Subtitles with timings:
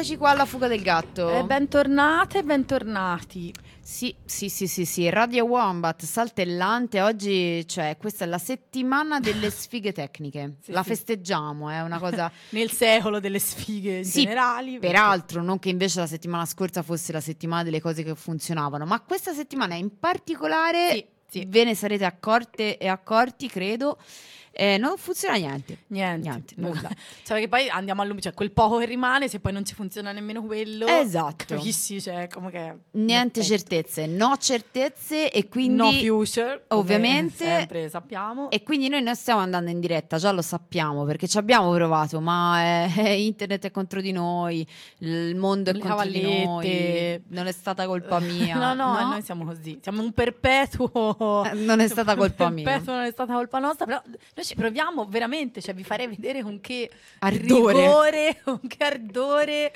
[0.00, 1.28] eccoci qua alla fuga del gatto.
[1.28, 3.52] Eh, bentornate, bentornati.
[3.82, 7.02] Sì, sì, sì, sì, sì, Radio Wombat saltellante.
[7.02, 10.54] Oggi, cioè, questa è la settimana delle sfighe tecniche.
[10.62, 10.88] Sì, la sì.
[10.88, 12.32] festeggiamo, è una cosa.
[12.50, 14.78] Nel secolo delle sfighe Sì, generali.
[14.78, 18.86] perché- Peraltro, non che invece la settimana scorsa fosse la settimana delle cose che funzionavano,
[18.86, 21.08] ma questa settimana in particolare
[21.46, 23.98] ve ne sarete accorte e accorti, credo.
[24.52, 25.78] Eh, non funziona niente.
[25.88, 26.88] Niente, Niente, nulla.
[27.22, 29.74] Cioè, perché poi andiamo a lungo, cioè quel poco che rimane, se poi non ci
[29.74, 30.86] funziona nemmeno quello.
[30.86, 31.54] Esatto.
[31.54, 32.00] Capisci?
[32.00, 32.74] Cioè, come che.
[32.92, 35.76] Niente certezze, no certezze e quindi...
[35.76, 36.64] No future.
[36.68, 38.50] ovviamente- Sempre sappiamo.
[38.50, 42.20] E quindi noi non stiamo andando in diretta, già lo sappiamo perché ci abbiamo provato,
[42.20, 44.66] ma eh, internet è contro di noi,
[44.98, 46.44] il mondo è Le contro di cavallette.
[46.44, 48.56] noi, non è stata colpa mia.
[48.56, 49.78] No, no, noi siamo così.
[49.82, 51.44] Siamo un perpetuo.
[51.44, 52.80] Eh, non è stata colpa mia.
[52.84, 53.84] non è stata colpa nostra.
[53.86, 54.02] Però
[54.40, 55.60] noi ci proviamo veramente.
[55.60, 57.72] Cioè, vi farei vedere con che Ardore.
[57.80, 59.72] rigore, con che ardore,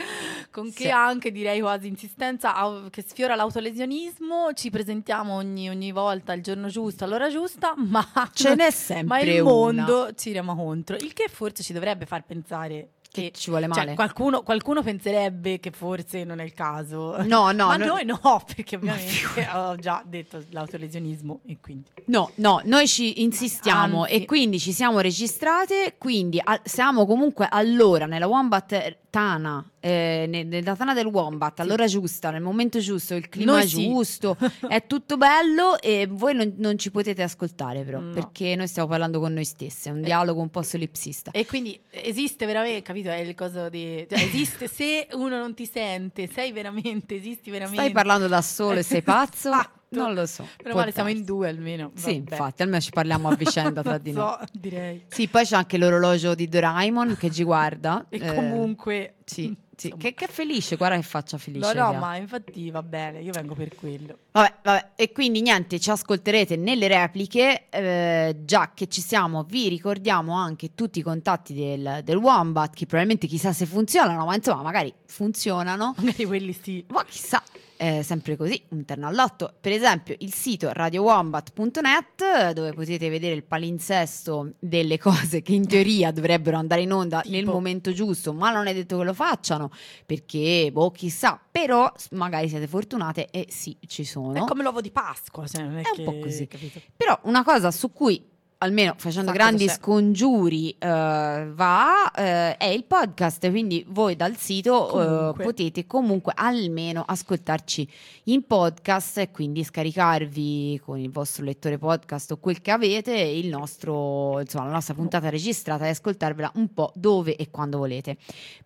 [0.50, 0.90] con che Sì.
[0.90, 4.52] anche direi quasi insistenza che sfiora l'autolesionismo.
[4.54, 9.20] Ci presentiamo ogni, ogni volta il giorno giusto, all'ora giusta, ma Ce n'è sempre ma
[9.20, 9.50] il una.
[9.50, 10.96] mondo ci rema contro.
[10.96, 13.84] Il che forse ci dovrebbe far pensare Che ci vuole male.
[13.86, 17.22] Cioè, qualcuno, qualcuno penserebbe che forse non è il caso.
[17.22, 17.86] No, no, ma no.
[17.86, 18.18] noi no,
[18.52, 19.08] perché ovviamente
[19.54, 21.90] ho già detto l'autolesionismo e quindi.
[22.06, 24.14] No, no, noi ci insistiamo Anzi.
[24.14, 30.42] e quindi ci siamo registrate, quindi a- siamo comunque allora nella Wombat Tana, eh, ne-
[30.42, 33.86] nella Tana del Wombat, all'ora giusta, nel momento giusto, il clima Noi è sì.
[33.88, 38.12] giusto, è tutto bello e voi non, non ci potete ascoltare però, No.
[38.12, 41.30] perché noi stiamo parlando con noi stessi, è un dialogo un po' solipsista.
[41.30, 43.10] E quindi esiste veramente, capito?
[43.10, 44.04] È il coso di.
[44.10, 47.82] cioè, esiste se uno non ti sente, sei veramente, esisti veramente.
[47.82, 49.50] Stai parlando da solo e sei pazzo?
[49.94, 50.06] Esatto.
[50.06, 50.46] Non lo so.
[50.62, 51.92] Però male siamo in due almeno.
[51.94, 52.34] Sì, vabbè.
[52.34, 54.36] infatti, almeno ci parliamo a vicenda tra di noi.
[54.38, 55.04] So, direi.
[55.08, 58.06] Sì, poi c'è anche l'orologio di Doraemon che ci guarda.
[58.14, 59.14] E eh, comunque.
[59.24, 61.72] Sì, sì, che, che felice, guarda che faccia felice.
[61.74, 64.18] No, no, ma infatti va bene, io vengo per quello.
[64.32, 69.68] Vabbè, vabbè, e quindi niente, ci ascolterete nelle repliche, eh, già che ci siamo, vi
[69.68, 74.62] ricordiamo anche tutti i contatti del, del Wombat, che probabilmente chissà se funzionano, ma insomma
[74.62, 76.84] magari funzionano, Magari quelli sì.
[76.88, 77.42] ma chissà,
[77.76, 79.52] è sempre così, un terno all'otto.
[79.60, 86.10] Per esempio il sito radiowombat.net dove potete vedere il palinsesto delle cose che in teoria
[86.10, 87.52] dovrebbero andare in onda nel Tipo?
[87.52, 89.70] momento giusto, ma non è detto che lo facciano,
[90.06, 94.34] perché, boh, chissà, però magari siete fortunate e sì, ci sono.
[94.34, 96.46] È come l'uovo di Pasqua, cioè non è, È un che, po' così.
[96.46, 96.80] capito?
[96.96, 98.24] Però una cosa su cui,
[98.64, 99.80] almeno facendo Sa grandi cosa c'è.
[99.82, 103.48] scongiuri, eh, va, eh, è il podcast.
[103.50, 105.44] Quindi voi dal sito eh, Comunque.
[105.44, 107.88] potete comunque almeno ascoltarci
[108.24, 113.48] in podcast e quindi scaricarvi con il vostro lettore podcast o quel che avete il
[113.48, 118.16] nostro, insomma, la nostra puntata registrata e ascoltarvela un po' dove e quando volete.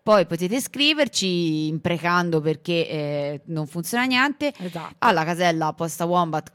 [0.01, 4.95] Poi potete scriverci imprecando perché eh, non funziona niente Esatto.
[4.99, 6.51] alla casella posta wombat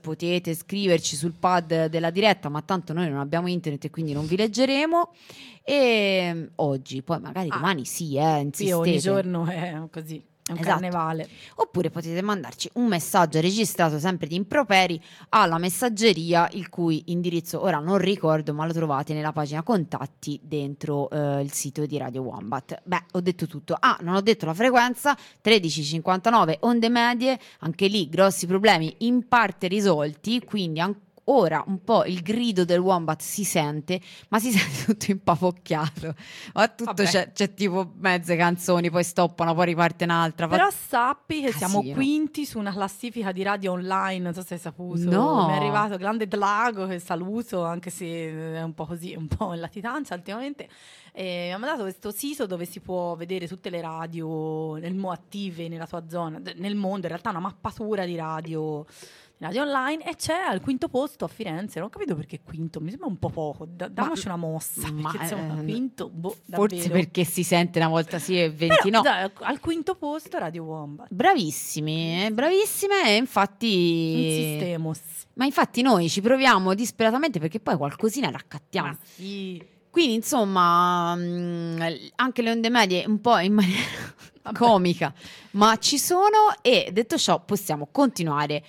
[0.00, 4.26] potete scriverci sul pad della diretta ma tanto noi non abbiamo internet e quindi non
[4.26, 5.10] vi leggeremo
[5.64, 7.54] e mm, oggi poi magari Ah.
[7.56, 10.62] domani sì eh, insistete ogni giorno è così, è un Esatto.
[10.80, 11.28] carnevale.
[11.56, 15.00] oppure potete mandarci un messaggio registrato sempre di improperi
[15.30, 21.08] alla messaggeria il cui indirizzo ora non ricordo ma lo trovate nella pagina contatti dentro
[21.10, 24.54] eh, il sito di Radio Wombat beh ho detto tutto ah non ho detto la
[24.54, 31.82] frequenza 1359 onde medie anche lì grossi problemi in parte risolti quindi ancora Ora un
[31.84, 34.00] po' il grido del Wombat si sente,
[34.30, 36.14] ma si sente tutto impapocchiato.
[36.54, 40.48] Ma tutto c'è, c'è tipo mezze canzoni, poi stoppano, poi riparte un'altra.
[40.48, 41.94] fa- Però sappi che siamo Casino.
[41.94, 45.08] quinti su una classifica di radio online, non so se hai saputo.
[45.08, 45.46] No.
[45.46, 49.54] Mi è arrivato grande Dlago che saluto, anche se è un po' così, un po'
[49.54, 50.68] in latitanza ultimamente.
[51.12, 55.10] E mi ha mandato questo sito dove si può vedere tutte le radio nel mo
[55.10, 58.84] attive nella tua zona, nel mondo, in realtà una mappatura di radio,
[59.29, 61.78] di radio online e c'è al quinto posto a Firenze.
[61.78, 63.66] Non ho capito perché quinto, mi sembra un po' poco.
[63.66, 66.92] Da- dammoci una mossa, ma, perché insomma, eh, quinto, boh, Forse davvero.
[66.92, 69.02] perché si sente una volta sì e 20 Però, no.
[69.02, 71.08] dai, al quinto posto Radio Wombat.
[71.10, 74.26] Bravissimi, eh, bravissime e infatti...
[74.26, 75.00] Insistemos.
[75.34, 78.88] Ma infatti noi ci proviamo disperatamente perché poi qualcosina raccattiamo.
[78.88, 79.64] Ma sì.
[79.88, 81.80] Quindi insomma mm,
[82.16, 83.80] anche le onde medie un po' in maniera
[84.42, 84.56] Vabbè.
[84.58, 85.12] comica,
[85.52, 88.62] ma ci sono e detto ciò possiamo continuare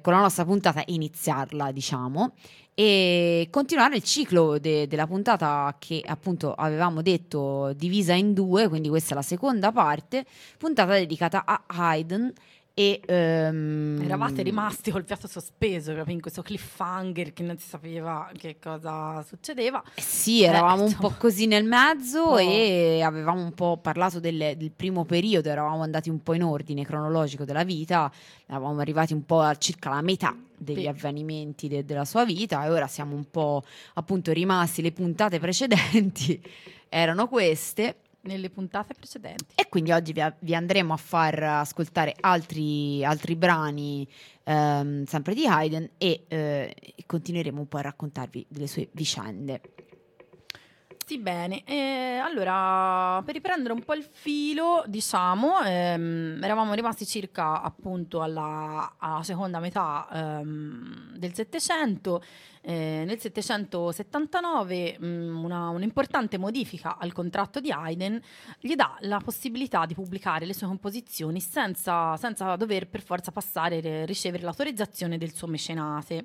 [0.00, 2.32] con la nostra puntata, iniziarla diciamo
[2.76, 8.88] e continuare il ciclo de- della puntata che appunto avevamo detto divisa in due, quindi
[8.88, 10.24] questa è la seconda parte,
[10.58, 12.32] puntata dedicata a Haydn
[12.76, 18.28] e um, eravate rimasti col fiato sospeso proprio in questo cliffhanger che non si sapeva
[18.36, 22.40] che cosa succedeva eh sì eravamo eh, un po' così nel mezzo oh.
[22.40, 26.84] e avevamo un po' parlato delle, del primo periodo eravamo andati un po' in ordine
[26.84, 28.10] cronologico della vita
[28.44, 30.88] eravamo arrivati un po' a circa la metà degli sì.
[30.88, 33.62] avvenimenti de- della sua vita e ora siamo un po'
[33.94, 36.42] appunto rimasti le puntate precedenti
[36.90, 39.54] erano queste nelle puntate precedenti.
[39.54, 44.06] E quindi oggi vi, vi andremo a far ascoltare altri, altri brani
[44.44, 46.74] ehm, sempre di Haydn e eh,
[47.06, 49.60] continueremo un po' a raccontarvi delle sue vicende.
[51.06, 51.62] Sì, bene.
[51.66, 58.94] Eh, allora, per riprendere un po' il filo, diciamo, ehm, eravamo rimasti circa appunto alla,
[58.96, 62.22] alla seconda metà ehm, del Settecento.
[62.62, 68.18] Eh, nel 779 mh, mm, una, un'importante modifica al contratto di Haydn
[68.58, 74.06] gli dà la possibilità di pubblicare le sue composizioni senza, senza dover per forza passare,
[74.06, 76.24] ricevere l'autorizzazione del suo mecenate.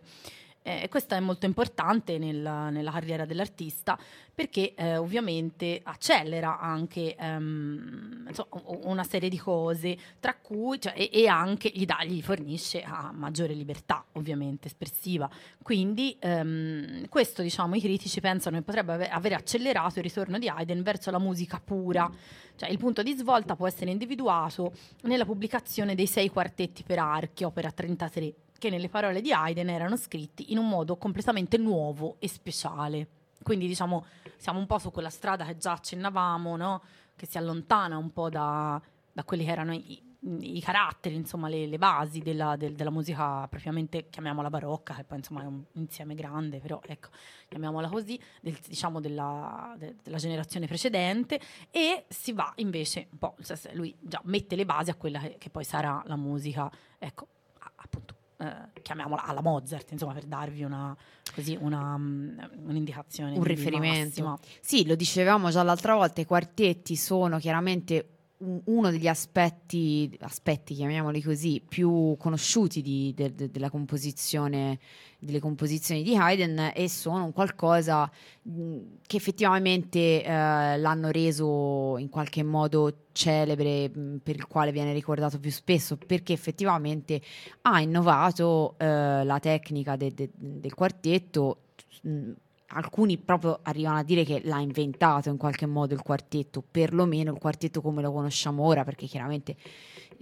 [0.61, 3.97] Eh, questo è molto importante nel, nella carriera dell'artista
[4.39, 11.09] perché eh, ovviamente accelera anche um, insomma, una serie di cose, tra cui cioè, e,
[11.11, 15.29] e, anche gli, dà, gli fornisce a maggiore libertà, ovviamente espressiva.
[15.61, 20.83] Quindi um, questo diciamo i critici pensano che potrebbe aver accelerato il ritorno di Haydn
[20.83, 22.09] verso la musica pura.
[22.55, 27.43] Cioè, il punto di svolta può essere individuato nella pubblicazione dei sei quartetti per archi,
[27.43, 32.27] opera 33 che nelle parole di Haydn erano scritti in un modo completamente nuovo e
[32.27, 33.07] speciale.
[33.41, 36.81] Quindi diciamo siamo un po' su quella strada che già accennavamo, no?
[37.15, 40.01] che si allontana un po' da, da quelli che erano i,
[40.39, 45.17] i caratteri, insomma le, le basi della, del, della, musica propriamente, chiamiamola barocca, che poi
[45.17, 47.09] insomma è un insieme grande, però ecco,
[47.49, 53.35] chiamiamola così, del, diciamo della, de, della, generazione precedente e si va invece un po',
[53.73, 57.27] lui già mette le basi a quella che, che poi sarà la musica, ecco,
[58.41, 60.95] eh, chiamiamola alla Mozart, insomma, per darvi una,
[61.33, 63.35] così, una, um, un'indicazione.
[63.35, 64.23] Un riferimento.
[64.23, 64.39] Massima.
[64.61, 71.21] Sì, lo dicevamo già l'altra volta, i quartetti sono chiaramente uno degli aspetti, aspetti, chiamiamoli
[71.21, 74.79] così, più conosciuti di, de, de, della composizione,
[75.19, 78.09] delle composizioni di Haydn e sono un qualcosa
[79.05, 80.31] che effettivamente eh,
[80.77, 83.91] l'hanno reso in qualche modo celebre,
[84.23, 87.21] per il quale viene ricordato più spesso, perché effettivamente
[87.63, 91.63] ha innovato eh, la tecnica de, del quartetto.
[92.03, 92.31] Mh,
[92.69, 97.39] alcuni proprio arrivano a dire che l'ha inventato in qualche modo il quartetto, perlomeno il
[97.39, 99.55] quartetto come lo conosciamo ora, perché chiaramente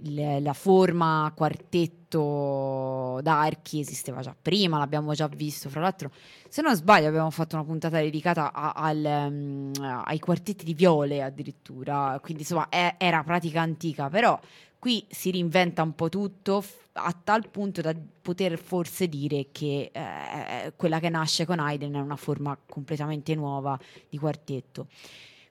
[0.04, 6.10] il, la forma quartetto d'archi esisteva già prima, l'abbiamo già visto, fra l'altro
[6.48, 9.72] se non sbaglio abbiamo fatto una puntata dedicata a, al, um,
[10.04, 14.38] ai quartetti di viole addirittura, quindi insomma è, era pratica antica, però
[14.78, 20.72] qui si reinventa un po' tutto a tal punto da poter forse dire che eh,
[20.76, 24.88] quella che nasce con Haydn è una forma completamente nuova di quartetto.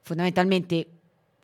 [0.02, 0.97] Fondamentalmente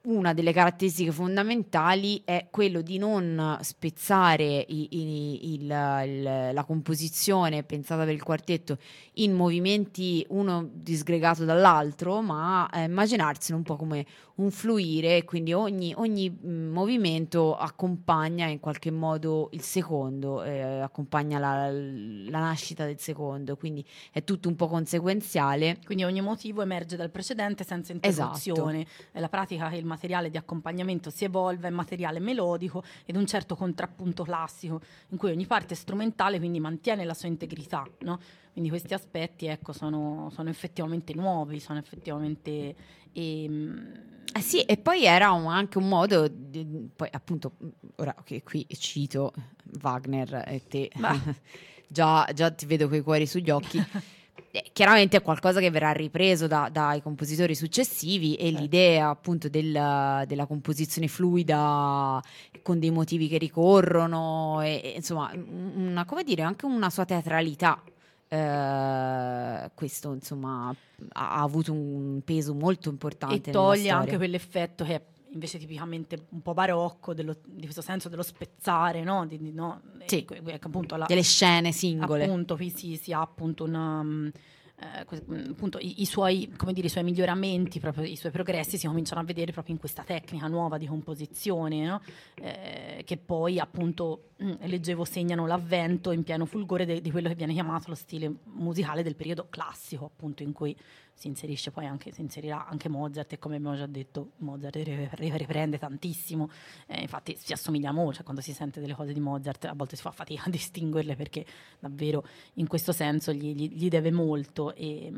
[0.05, 7.63] una delle caratteristiche fondamentali è quello di non spezzare i, i, il, il, la composizione
[7.63, 8.79] pensata per il quartetto
[9.15, 14.05] in movimenti uno disgregato dall'altro, ma eh, immaginarsene un po' come
[14.37, 21.39] un fluire, quindi ogni, ogni mh, movimento accompagna in qualche modo il secondo, eh, accompagna
[21.39, 25.79] la, la, nascita del secondo, quindi è tutto un po' conseguenziale.
[25.85, 28.81] Quindi ogni motivo emerge dal precedente senza interruzione.
[28.81, 29.09] Esatto.
[29.13, 33.27] È la pratica che il materiale di accompagnamento si evolve in materiale melodico ed un
[33.27, 38.19] certo contrappunto classico, in cui ogni parte strumentale quindi mantiene la sua integrità, no?
[38.53, 42.75] Quindi questi aspetti ecco, sono, sono, effettivamente nuovi, sono effettivamente...
[43.13, 44.13] Ehm...
[44.33, 47.53] Eh sì, e poi era un, anche un modo, di, poi appunto,
[47.97, 49.33] ora che qui cito
[49.81, 50.91] Wagner e te,
[51.87, 53.81] già, già ti vedo con i cuori sugli occhi.
[54.51, 58.61] Eh, chiaramente è qualcosa che verrà ripreso da, dai compositori successivi e certo.
[58.61, 62.23] l'idea appunto del, della composizione fluida
[62.63, 67.83] con dei motivi che ricorrono e, e insomma una, come dire anche una sua teatralità
[68.29, 75.03] eh, questo insomma ha, ha, avuto un peso molto importante e toglie anche quell'effetto che
[75.35, 79.27] invece tipicamente un po' barocco dello, di questo senso dello spezzare no?
[79.27, 79.83] Di, di, no?
[80.07, 80.27] Sì,
[80.61, 84.31] appunto la, delle scene singole appunto qui si, si ha appunto una um,
[84.77, 88.89] eh, mm, appunto i, i, suoi, dire, i, suoi, miglioramenti, proprio, i suoi progressi si
[88.89, 92.01] cominciano a vedere proprio in questa tecnica nuova di composizione, no?
[92.35, 97.37] eh, che poi appunto mm, leggevo segnano l'avvento in pieno fulgore de- di quello che
[97.37, 100.77] viene chiamato lo stile musicale del periodo classico, appunto in cui
[101.15, 105.79] si inserisce poi anche, si inserirà anche Mozart e come abbiamo già detto Mozart riprende
[105.79, 106.51] tantissimo,
[106.87, 109.97] eh, infatti si assomiglia molto, cioè quando si sente delle cose di Mozart a volte
[109.97, 111.47] si fa fatica a distinguerle perché
[111.79, 115.13] davvero in questo senso gli, gli, gli deve molto e,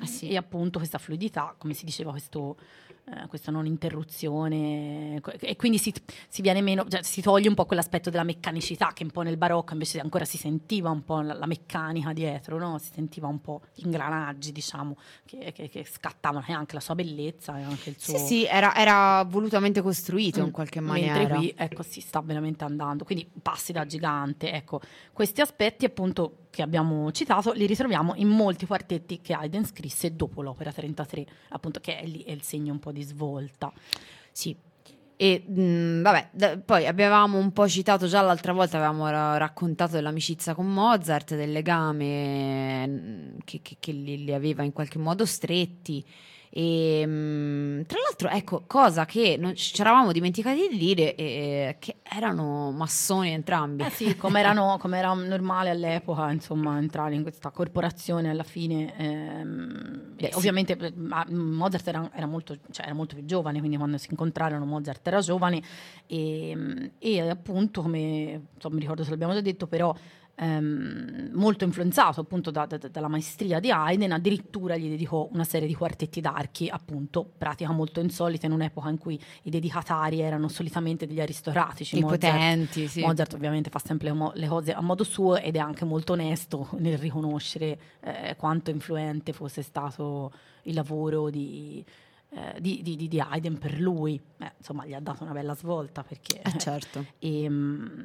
[0.00, 0.28] eh sì.
[0.28, 2.56] e appunto questa fluidità, come si diceva, questo
[3.06, 5.92] eh, questa non interruzione e quindi si,
[6.26, 9.36] si, viene meno, cioè, si toglie un po' quell'aspetto della meccanicità che un po' nel
[9.36, 12.78] barocco invece ancora si sentiva un po' la, la meccanica dietro, no?
[12.78, 14.96] si sentiva un po' gli ingranaggi diciamo
[15.38, 18.16] che, che, che, scattavano anche la sua bellezza e anche il suo...
[18.18, 20.44] Sì, sì, era, era volutamente costruito mm.
[20.44, 21.18] in qualche maniera.
[21.18, 24.80] Mentre qui ecco, si sta veramente andando, quindi passi da gigante, ecco,
[25.12, 30.42] questi aspetti appunto che abbiamo citato li ritroviamo in molti quartetti che Haydn scrisse dopo
[30.42, 33.72] l'opera 33, appunto che è, lì, è il segno un po' di svolta.
[34.30, 34.56] Sì,
[35.24, 39.38] e mh, mm, vabbè, d- poi abbiamo un po' citato già l'altra volta, avevamo ra-
[39.38, 44.98] raccontato dell'amicizia con Mozart, del legame mm, che, che, che li, li, aveva in qualche
[44.98, 46.04] modo stretti.
[46.56, 51.96] E, ehm, tra l'altro, ecco, cosa che non ci eravamo dimenticati di dire, eh, che
[52.04, 53.82] erano massoni entrambi.
[53.82, 58.96] Eh sì, come, erano, come era normale all'epoca, insomma, entrare in questa corporazione alla fine.
[58.96, 60.92] Ehm, Beh, ovviamente sì.
[61.34, 65.18] Mozart era, era, molto, cioè, era, molto, più giovane, quindi quando si incontrarono Mozart era
[65.18, 65.60] giovane
[66.06, 69.92] e, e appunto, come insomma, mi ricordo se l'abbiamo già detto, però
[70.36, 75.66] ehm, molto influenzato appunto da, da, dalla maestria di Haydn, addirittura gli dedicò una serie
[75.66, 81.06] di quartetti d'archi, appunto pratica molto insolita in un'epoca in cui i dedicatari erano solitamente
[81.06, 81.98] degli aristocratici.
[81.98, 83.00] I Mozart, potenti, sì.
[83.00, 86.98] Mozart ovviamente fa sempre le cose a modo suo ed è anche molto onesto nel
[86.98, 90.32] riconoscere eh, quanto influente fosse stato
[90.64, 91.84] il lavoro di
[92.36, 96.02] eh, di, di, di, Haydn per lui, eh, insomma, gli ha dato una bella svolta
[96.02, 96.42] perché...
[96.42, 97.04] Eh, certo.
[97.20, 98.00] e, mm,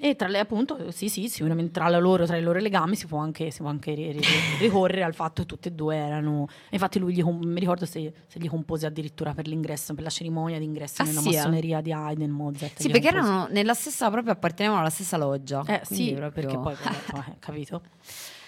[0.00, 3.18] e, tra le appunto, sì, sì, sicuramente tra loro, tra i loro legami si può
[3.18, 3.94] anche, si può anche
[4.60, 6.46] ricorrere al fatto che tutti e due erano...
[6.70, 10.58] Infatti lui gli, mi ricordo se, se, gli compose addirittura per l'ingresso, per la cerimonia
[10.58, 11.36] di ingresso ah, nella sì, eh?
[11.36, 12.78] massoneria di Haydn, Mozart.
[12.78, 13.28] Sì, perché compose.
[13.28, 15.64] erano nella stessa, proprio appartenevano alla stessa loggia.
[15.66, 16.30] Eh sì, proprio...
[16.30, 16.74] perché poi,
[17.10, 17.82] vabbè, capito?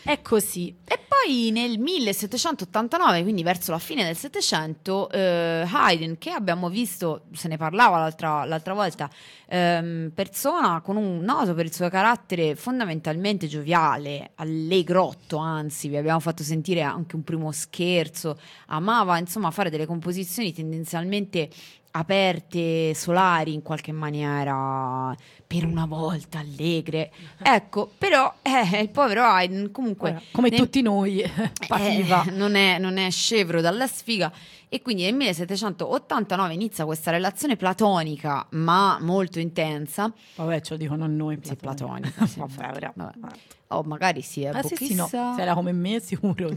[0.04, 0.74] È così.
[0.84, 7.22] E poi nel 1789, quindi verso la fine del Settecento, eh, Haydn, che abbiamo visto,
[7.32, 9.10] se ne parlava l'altra, l'altra volta,
[9.46, 16.20] ehm, persona con un noto per il suo carattere fondamentalmente gioviale, allegrotto, anzi, vi abbiamo
[16.20, 21.50] fatto sentire anche un primo scherzo, amava insomma fare delle composizioni tendenzialmente
[21.92, 25.14] aperte, solari in qualche maniera,
[25.46, 27.10] per una volta allegre.
[27.42, 30.10] Ecco, però eh, il povero Haydn comunque...
[30.10, 31.22] Eh, come nel, tutti noi,
[31.66, 32.24] pativa.
[32.24, 34.32] Eh, non, è, non è scevro dalla sfiga
[34.72, 40.12] e quindi nel 1789 inizia questa relazione platonica ma molto intensa.
[40.36, 41.38] Vabbè, ce lo dicono a noi.
[41.42, 42.24] Sì, platonica.
[42.26, 43.28] sì, vabbè, vabbè.
[43.68, 45.08] Oh, magari sì, è eh, sì, sì, no.
[45.08, 46.50] Se era come me, sicuro.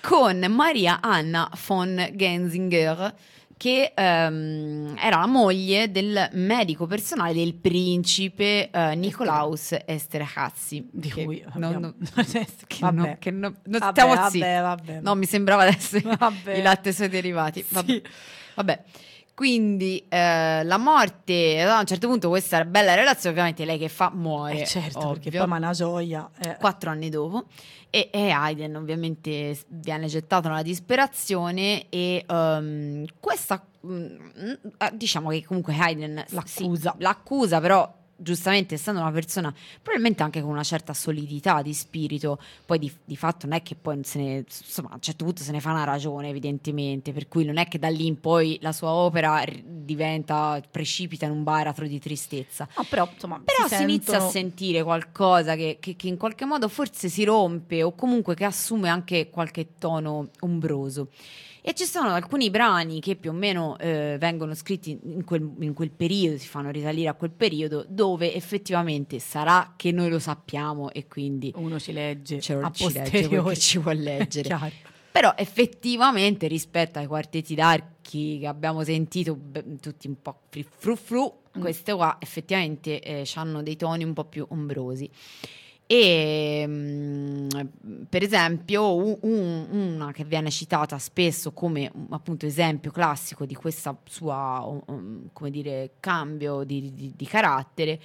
[0.00, 3.14] Con Maria Anna von Genzinger
[3.58, 10.88] che um, era la moglie del medico personale del principe uh, Nicolaus Esterhazy.
[10.90, 11.94] Di cui non, non,
[12.66, 12.96] che vabbè.
[12.96, 14.60] No, che no, non vabbè, stiamo vabbè.
[14.62, 17.64] Vabbè, no, mi sembrava adesso i latte suoi derivati.
[17.68, 17.92] Vabbè.
[17.92, 18.02] Sì.
[18.54, 18.84] vabbè.
[19.34, 24.10] Quindi eh, la morte, a un certo punto questa bella relazione, ovviamente lei che fa
[24.12, 24.62] muore.
[24.62, 25.30] Eh certo, ovvio.
[25.30, 26.28] perché poi gioia.
[26.44, 26.56] Eh.
[26.58, 27.44] Quattro anni dopo.
[27.90, 34.58] E, e Hayden ovviamente viene gettato nella disperazione e um, questa, um,
[34.92, 36.92] diciamo che comunque Hayden l'accusa.
[36.96, 42.40] Sì, l'accusa però giustamente essendo una persona probabilmente anche con una certa solidità di spirito,
[42.66, 45.42] poi di, di fatto non è che poi se ne, insomma, a un certo punto
[45.42, 48.58] se ne fa una ragione evidentemente, per cui non è che da lì in poi
[48.60, 52.68] la sua opera diventa, precipita in un baratro di tristezza.
[52.76, 56.44] No, però insomma, però si, si inizia a sentire qualcosa che, che, che in qualche
[56.44, 61.08] modo forse si rompe o comunque che assume anche qualche tono ombroso.
[61.68, 65.74] E ci sono alcuni brani che più o meno eh, vengono scritti in quel, in
[65.74, 70.90] quel, periodo, si fanno risalire a quel periodo, dove effettivamente sarà che noi lo sappiamo
[70.90, 74.72] e quindi uno ci legge, ce lo, ci legge ci vuole leggere.
[75.12, 81.40] Però effettivamente rispetto ai quartetti d'archi che abbiamo sentito, beh, tutti un po' fru fru,
[81.58, 81.60] mm.
[81.60, 85.10] queste qua effettivamente eh, hanno dei toni un po' più ombrosi.
[85.90, 87.48] E mm,
[88.10, 94.62] per esempio un, una che viene citata spesso come appunto esempio classico di questa sua
[94.84, 97.98] um, dire cambio di, di, di carattere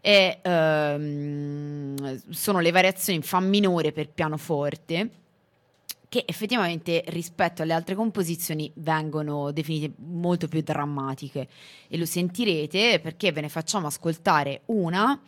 [0.00, 5.10] è, um, sono le variazioni in fa minore per pianoforte
[6.08, 11.48] che effettivamente rispetto alle altre composizioni vengono definite molto più drammatiche.
[11.88, 15.20] E lo sentirete perché ve ne facciamo ascoltare una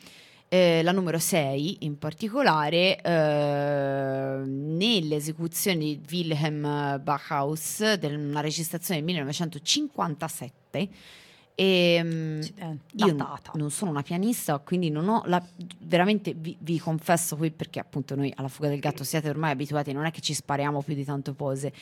[0.48, 10.88] eh, la numero 6 in particolare, eh, nell'esecuzione di Wilhelm Bachhaus, una registrazione del 1957.
[11.60, 12.40] E, um,
[13.04, 13.16] io
[13.54, 15.44] non sono una pianista, quindi non ho la,
[15.80, 19.90] veramente vi, vi, confesso qui perché appunto noi alla fuga del gatto siete ormai abituati,
[19.90, 21.72] non è che ci spariamo più di tanto pose.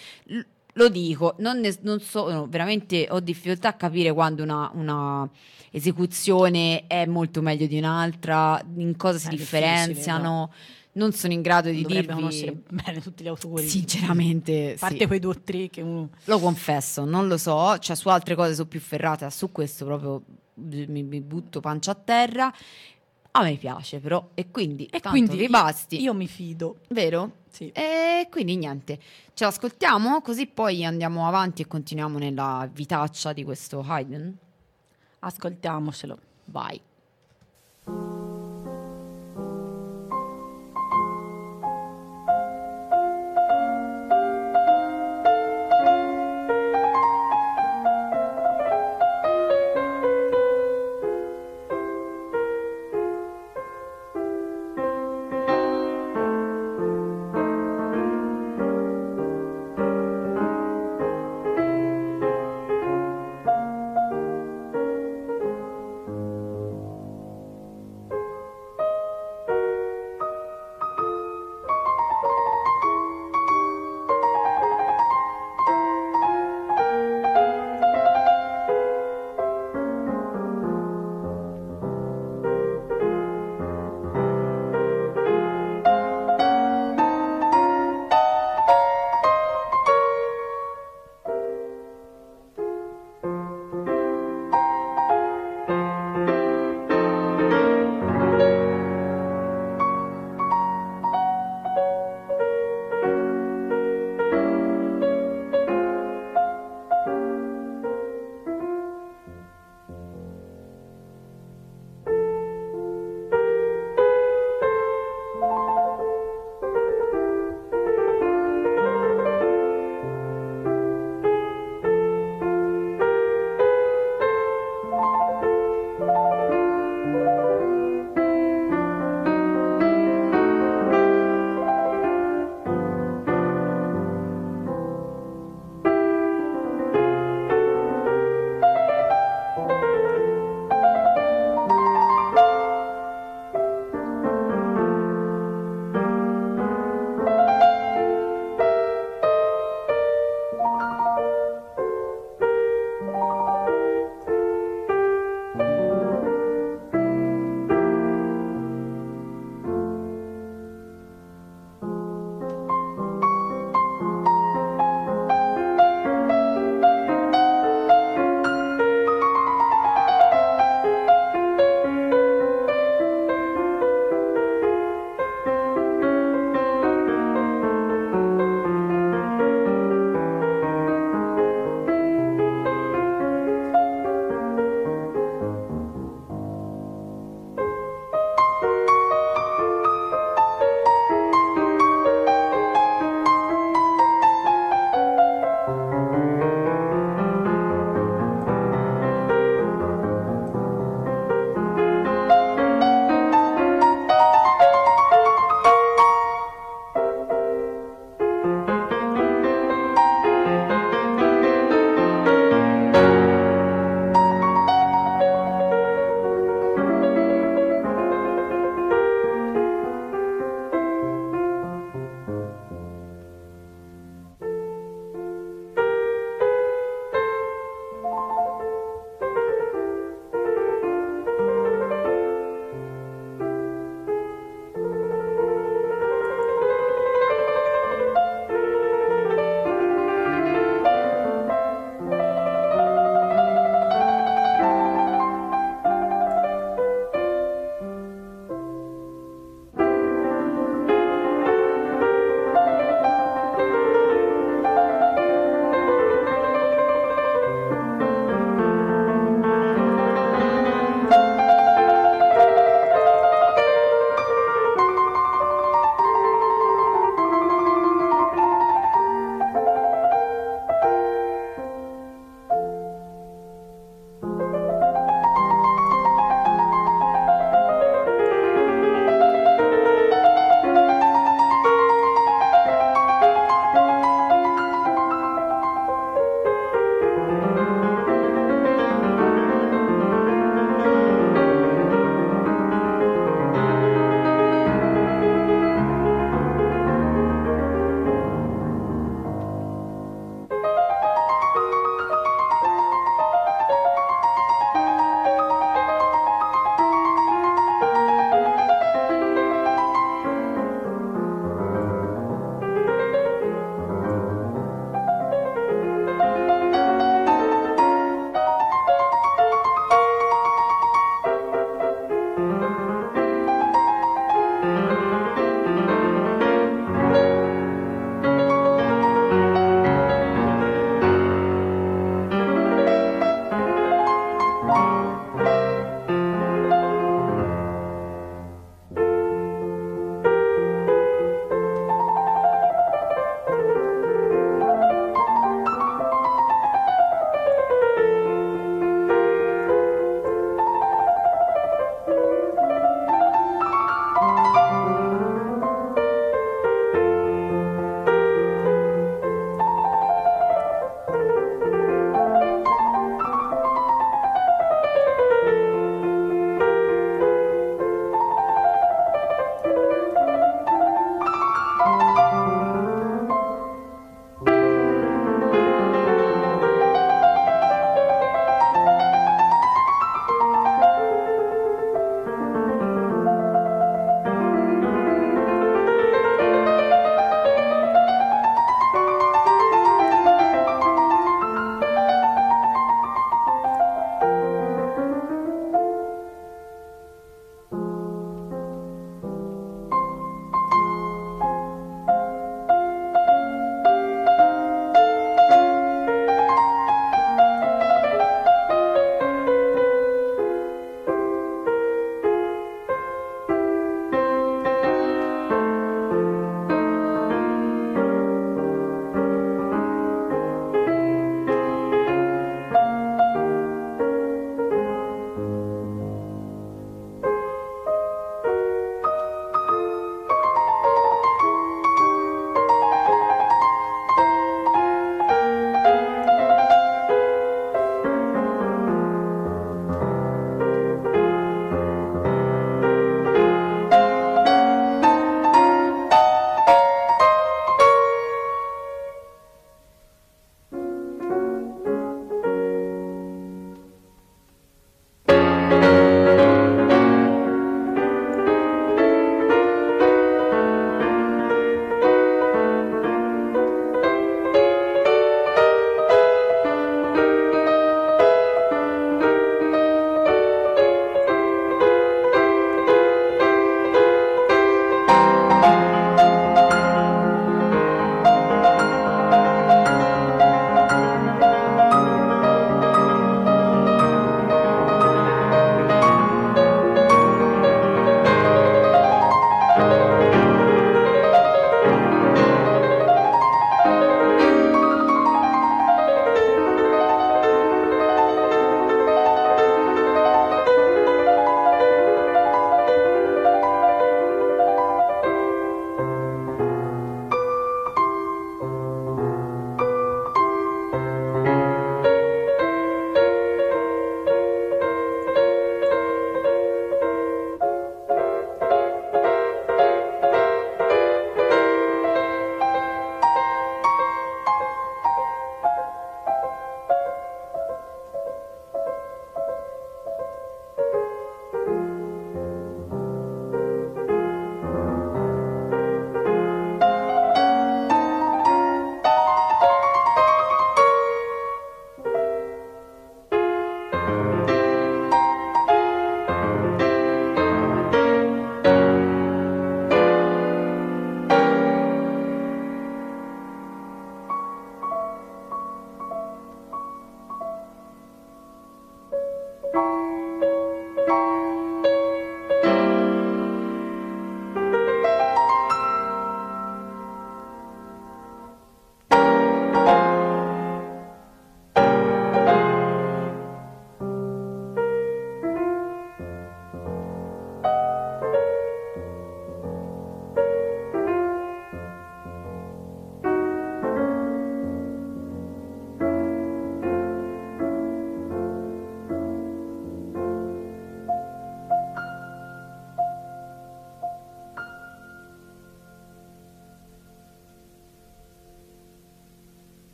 [0.77, 5.29] Lo dico, non, ne, non so, no, veramente ho difficoltà a capire quando una, una,
[5.71, 10.53] esecuzione è molto meglio di un'altra, in cosa si è differenziano.
[10.93, 13.69] Non sono in grado di dirvi conoscere bene tutti gli autori.
[13.69, 15.07] Sinceramente, a parte sì.
[15.07, 16.09] quei due o tre che uno...
[16.25, 20.23] Lo confesso, non lo so, cioè su altre cose sono più ferrata, su questo proprio
[20.55, 22.53] mi, mi butto pancia a terra.
[23.37, 26.01] A me piace però e quindi, e quindi vi basti.
[26.01, 26.79] Io mi fido.
[26.89, 27.45] Vero?
[27.51, 27.71] Sì.
[27.73, 28.99] E quindi niente,
[29.35, 34.35] ce l'ascoltiamo così poi andiamo avanti e continuiamo nella vitaccia di questo Haydn.
[35.19, 36.19] Ascoltiamocelo.
[36.47, 36.81] Vai.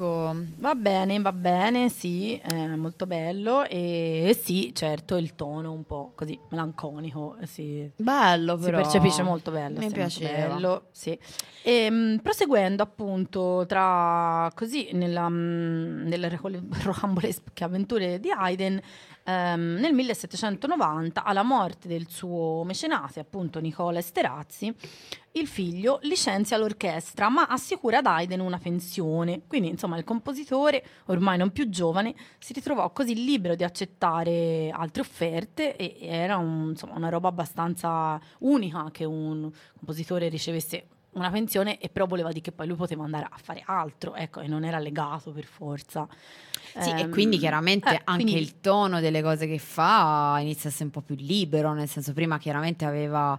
[0.00, 5.84] Ecco, Va bene, va bene, sì, è molto bello e, sì, certo, il tono un
[5.84, 7.90] po' così melanconico, sì.
[7.96, 8.78] bello Si però.
[8.78, 10.54] percepisce molto bello, Mi piaceva.
[10.54, 11.18] bello, sì.
[11.62, 18.80] E, mh, proseguendo appunto tra così nella, mh, nelle recole- rocambolesche avventure di Haydn,
[19.30, 24.74] ehm, nel 1790, alla morte del suo mecenate, appunto Nicola Esterazzi,
[25.32, 29.42] il figlio licenzia l'orchestra ma assicura ad Haydn una pensione.
[29.46, 35.02] Quindi, insomma, il compositore, ormai non più giovane, si ritrovò così libero di accettare altre
[35.02, 41.78] offerte e era un, insomma, una roba abbastanza unica che un compositore ricevesse una pensione
[41.78, 44.64] e però voleva dire che poi lui poteva andare a fare altro, ecco, e non
[44.64, 46.06] era legato per forza.
[46.78, 48.40] Sì, um, e quindi ehm, chiaramente eh, anche quindi...
[48.40, 52.12] il tono delle cose che fa inizia a essere un po' più libero, nel senso
[52.12, 53.38] prima chiaramente aveva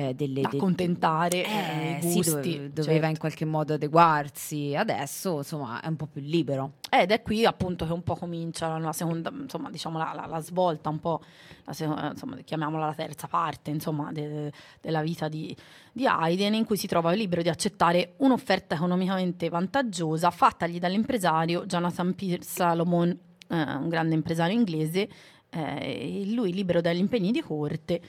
[0.00, 0.42] eh, delle...
[0.42, 2.22] accontentare eh, i gusti.
[2.22, 3.06] Sì, dove, doveva certo.
[3.06, 6.72] in qualche modo adeguarsi, adesso insomma è un po' più libero.
[6.90, 10.40] Ed è qui appunto che un po' comincia la seconda, insomma diciamo la, la, la
[10.40, 11.20] svolta, un po'
[11.64, 15.54] la seconda, insomma chiamiamola la terza parte insomma de, della vita di,
[15.92, 22.14] di Haydn in cui si trova libero di accettare un'offerta economicamente vantaggiosa fattagli dall'impresario Jonathan
[22.14, 25.08] Pierce Salomon, eh, un grande impresario inglese,
[25.50, 28.00] eh, lui libero dagli impegni di corte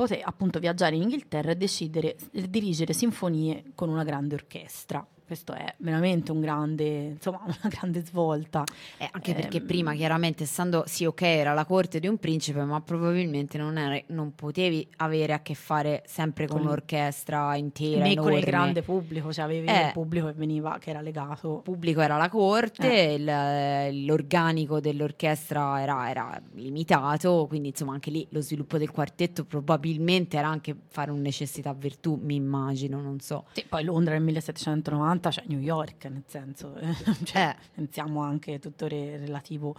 [0.00, 5.52] poté appunto viaggiare in Inghilterra e decidere di dirigere sinfonie con una grande orchestra questo
[5.52, 8.64] è veramente un grande, insomma, una grande svolta.
[8.98, 12.64] Eh, anche perché eh, prima, chiaramente, essendo sì, ok, era la corte di un principe,
[12.64, 18.02] ma probabilmente non, era, non potevi avere a che fare sempre con, con un'orchestra intera.
[18.02, 21.58] Né con il grande pubblico, cioè avevi eh, il pubblico che veniva, che era legato.
[21.58, 23.14] Il pubblico era la corte, eh.
[23.14, 30.36] il, l'organico dell'orchestra era, era, limitato, quindi insomma anche lì lo sviluppo del quartetto probabilmente
[30.36, 33.44] era anche fare un necessità virtù, mi immagino, non so.
[33.52, 36.74] Sì, poi Londra nel 1790 90 c'è New York, nel senso,
[37.24, 37.68] cioè, eh.
[37.74, 39.76] pensiamo anche tutto re- relativo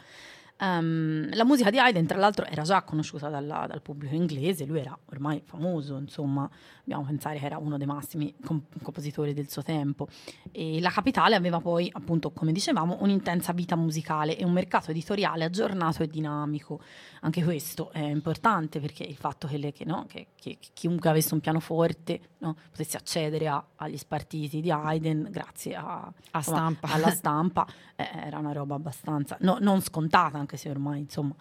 [0.61, 4.79] Um, la musica di Haydn, tra l'altro, era già conosciuta dalla, dal pubblico inglese, lui
[4.79, 6.47] era ormai famoso, insomma,
[6.83, 10.07] dobbiamo pensare che era uno dei massimi comp- compositori del suo tempo.
[10.51, 15.43] E la capitale aveva poi, appunto, come dicevamo, un'intensa vita musicale e un mercato editoriale
[15.43, 16.81] aggiornato e dinamico.
[17.21, 21.33] Anche questo è importante perché il fatto che, le, che, no, che, che chiunque avesse
[21.33, 26.87] un pianoforte no, potesse accedere a, agli spartiti di Haydn grazie a, a stampa.
[26.89, 31.35] alla stampa eh, era una roba abbastanza no, non scontata anche se ormai insomma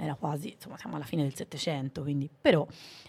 [0.00, 2.66] era quasi, insomma siamo alla fine del Settecento, quindi però...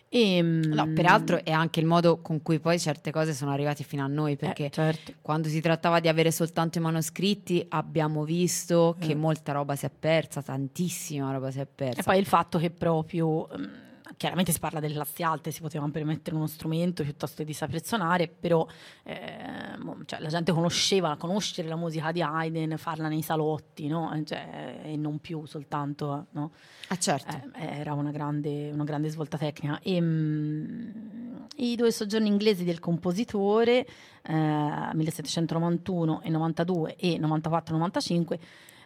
[0.10, 0.62] Ehm...
[0.74, 4.08] No, peraltro è anche il modo con cui poi certe cose sono arrivate fino a
[4.08, 5.14] noi, perché eh, certo.
[5.22, 9.08] quando si trattava di avere soltanto i manoscritti abbiamo visto eh.
[9.08, 12.02] che molta roba si è persa, tantissima roba si è persa.
[12.02, 13.48] E poi il fatto che proprio...
[14.22, 18.28] Chiaramente si parla delle classi alte, si poteva permettere uno strumento piuttosto di saper suonare,
[18.28, 18.68] però
[19.02, 24.12] eh, cioè, la gente conosceva, conoscere la musica di Haydn, farla nei salotti, no?
[24.24, 26.52] cioè, e non più soltanto, no?
[26.90, 27.36] Ah, certo.
[27.56, 29.80] Eh, era una grande, una grande, svolta tecnica.
[29.82, 33.88] E, mh, mm, I due soggiorni inglesi del compositore,
[34.22, 38.40] eh, 1791 e 92 e 94-95,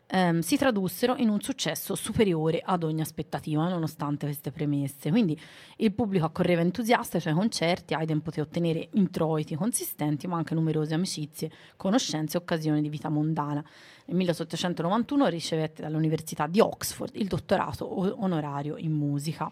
[0.08, 5.10] ehm, si tradussero in un successo superiore ad ogni aspettativa, nonostante queste premesse.
[5.10, 5.40] Quindi
[5.78, 10.94] il pubblico accorreva entusiasta ai suoi concerti, Haydn poté ottenere introiti consistenti, ma anche numerose
[10.94, 13.64] amicizie, conoscenze e occasioni di vita mondana.
[14.06, 19.52] Nel 1891 ricevette dall'Università di Oxford il dottorato onorario in musica.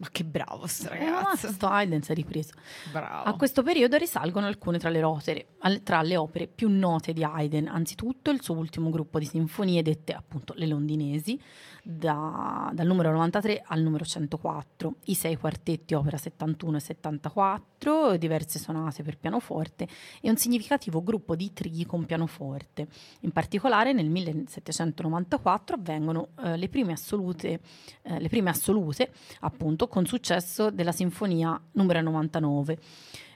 [0.00, 1.48] Ma che bravo sto eh, ragazzo.
[1.48, 2.52] Eh, sto Haydn si è ripreso.
[2.92, 3.28] Bravo.
[3.28, 5.46] A questo periodo risalgono alcune tra le, opere,
[5.82, 7.66] tra le opere più note di Haydn.
[7.66, 11.40] Anzitutto il suo ultimo gruppo di sinfonie dette appunto le londinesi,
[11.82, 18.58] da, dal numero 93 al numero 104, i sei quartetti opera 71 e 74, diverse
[18.58, 19.88] sonate per pianoforte
[20.20, 22.86] e un significativo gruppo di trii con pianoforte.
[23.20, 27.60] In particolare nel 1794 avvengono eh, le, prime assolute,
[28.02, 32.78] eh, le prime assolute, appunto, con successo della sinfonia numero 99.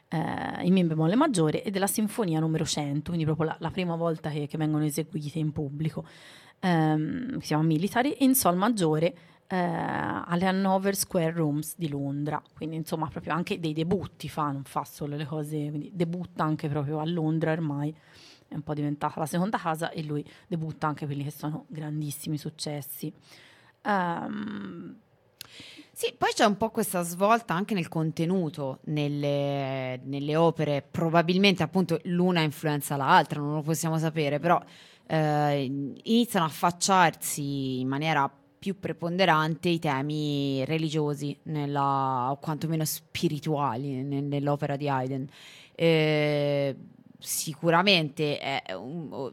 [0.08, 3.96] Eh, in mi bemolle maggiore e della sinfonia numero 100, quindi proprio la, la prima
[3.96, 6.04] volta che, che vengono eseguite in pubblico
[6.62, 9.14] ehm, si chiama Military, in Sol maggiore
[9.48, 12.42] eh, alle Hanover Square Rooms di Londra.
[12.54, 16.68] Quindi insomma proprio anche dei debutti fa, non fa solo le cose, quindi debutta anche
[16.68, 17.94] proprio a Londra ormai.
[18.48, 22.36] È un po' diventata la seconda casa e lui debutta anche quelli che sono grandissimi
[22.36, 23.12] successi.
[23.84, 24.96] Um,
[25.92, 32.00] sì, poi c'è un po' questa svolta anche nel contenuto, nelle, nelle opere, probabilmente appunto
[32.04, 34.60] l'una influenza l'altra, non lo possiamo sapere, però
[35.06, 35.70] eh,
[36.04, 44.76] iniziano a affacciarsi in maniera più preponderante i temi religiosi nella, o quantomeno spirituali nell'opera
[44.76, 45.26] di Haydn.
[45.74, 46.76] Eh,
[47.18, 49.32] sicuramente è un,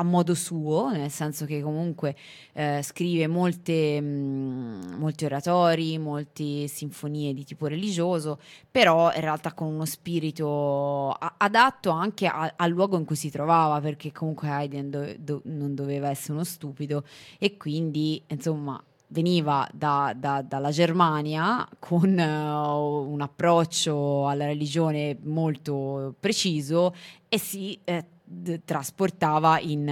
[0.00, 2.16] a modo suo, nel senso che comunque
[2.54, 8.38] eh, scrive molte, mh, molti oratori, molte sinfonie di tipo religioso,
[8.70, 13.30] però in realtà con uno spirito a- adatto anche a- al luogo in cui si
[13.30, 17.04] trovava, perché comunque Haydn do- do- non doveva essere uno stupido
[17.38, 18.82] e quindi insomma
[19.12, 26.94] veniva da, da, dalla Germania con uh, un approccio alla religione molto preciso
[27.28, 29.88] e si eh, d- trasportava in,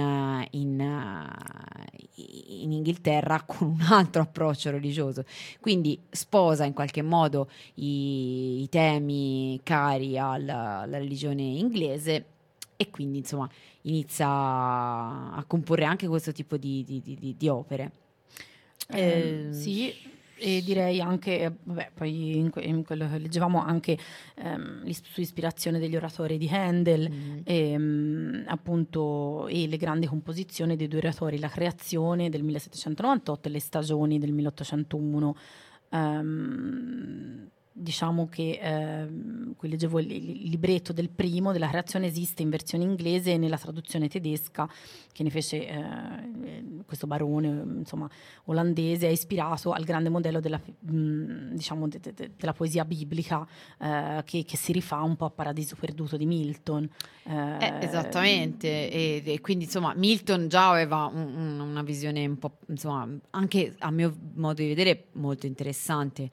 [0.51, 0.79] in,
[2.15, 5.25] in, Inghilterra con un altro approccio religioso.
[5.59, 12.25] Quindi sposa in qualche modo i, i temi cari alla, alla religione inglese
[12.77, 13.49] e quindi insomma
[13.81, 17.91] inizia a comporre anche questo tipo di, di, di, di opere.
[18.91, 19.93] Eh, eh, sì,
[20.39, 23.97] e direi anche, eh, vabbè, poi in, que- in quello che leggevamo anche
[24.35, 27.37] ehm, su ispirazione degli oratori di Handel mm.
[27.43, 33.51] e, um, appunto, e le grandi composizioni dei due oratori, la creazione del 1798 e
[33.51, 35.35] le stagioni del 1801.
[35.91, 37.49] Um, ehm,
[37.79, 39.07] diciamo che eh,
[39.55, 43.57] qui leggevo il, il, libretto del primo della creazione esiste in versione inglese e nella
[43.57, 44.69] traduzione tedesca
[45.11, 48.09] che ne fece eh, questo barone insomma
[48.45, 53.47] olandese è ispirato al grande modello della, mh, diciamo, de, de, della poesia biblica
[53.79, 56.89] eh, che, che, si rifà un po' a Paradiso perduto di Milton.
[57.23, 58.91] Eh, eh, esattamente.
[58.91, 63.75] e, e, quindi insomma Milton già aveva un, un, una visione un po' insomma anche
[63.79, 66.29] a mio modo di vedere molto interessante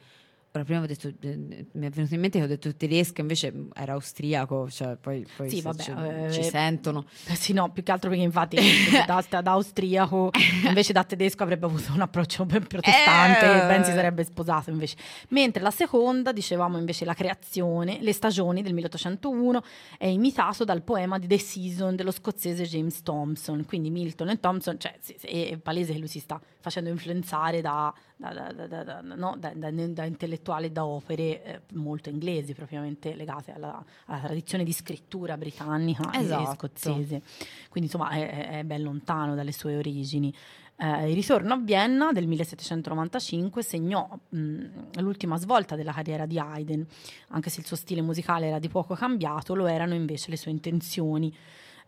[0.56, 3.52] Ora, prima ho detto, eh, mi è venuto in mente che ho detto tedesco, invece
[3.74, 7.04] era austriaco, cioè poi, poi sì, vabbè, eh, ci sentono.
[7.26, 8.56] Eh, sì, no, più che altro perché infatti
[9.06, 10.30] da, da, austriaco
[10.64, 13.64] invece da tedesco avrebbe avuto un approccio ben protestante eh.
[13.64, 14.96] e ben si sarebbe sposato invece.
[15.28, 19.62] Mentre la seconda, dicevamo invece la creazione, le stagioni del 1801,
[19.98, 24.78] è imitato dal poema di The Season dello scozzese James Thompson, quindi Milton e Thompson,
[24.80, 29.36] cioè è palese che lui si sta facendo influenzare da, da, da, no?
[29.38, 36.10] da intellettuali, da opere eh, molto inglesi, propriamente legate alla, alla, tradizione di scrittura britannica
[36.12, 36.50] esatto.
[36.50, 37.22] e scozzese.
[37.68, 40.34] Quindi insomma è, è, ben lontano dalle sue origini.
[40.78, 46.84] Eh, il ritorno a Vienna del 1795 segnò mh, l'ultima svolta della carriera di Haydn,
[47.28, 50.50] anche se il suo stile musicale era di poco cambiato, lo erano invece le sue
[50.50, 51.32] intenzioni.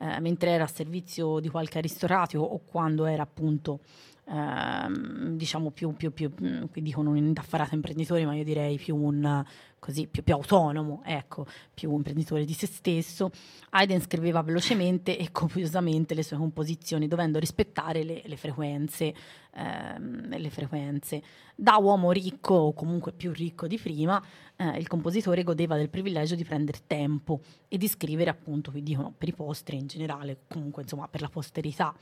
[0.01, 3.81] Eh, mentre era a servizio di qualche aristocratico o quando era appunto
[4.29, 8.97] ehm, diciamo più, più, più, mm, qui dicono un indaffarato imprenditore, ma io direi più
[8.97, 9.45] un
[9.79, 13.31] così più, più, autonomo, ecco, più imprenditore di se stesso.
[13.71, 19.15] Haydn scriveva velocemente e copiosamente le sue composizioni, dovendo rispettare le, le, frequenze,
[19.55, 21.23] ehm, le frequenze.
[21.55, 24.23] Da uomo ricco, o comunque più ricco di prima,
[24.57, 29.13] eh, il compositore godeva del privilegio di prendere tempo e di scrivere, appunto, vi dicono,
[29.17, 31.95] per i posteri in generale, comunque insomma per la posterità.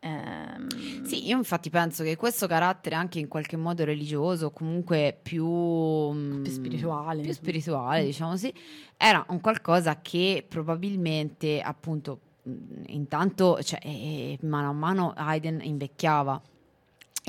[0.00, 1.04] Ehm...
[1.04, 6.50] Sì, io infatti penso che questo carattere anche in qualche modo religioso, comunque più, più
[6.50, 8.52] spirituale più spirituale, diciamo sì,
[8.96, 12.20] era un qualcosa che probabilmente appunto
[12.86, 16.40] intanto cioè, eh, mano a mano Haydn invecchiava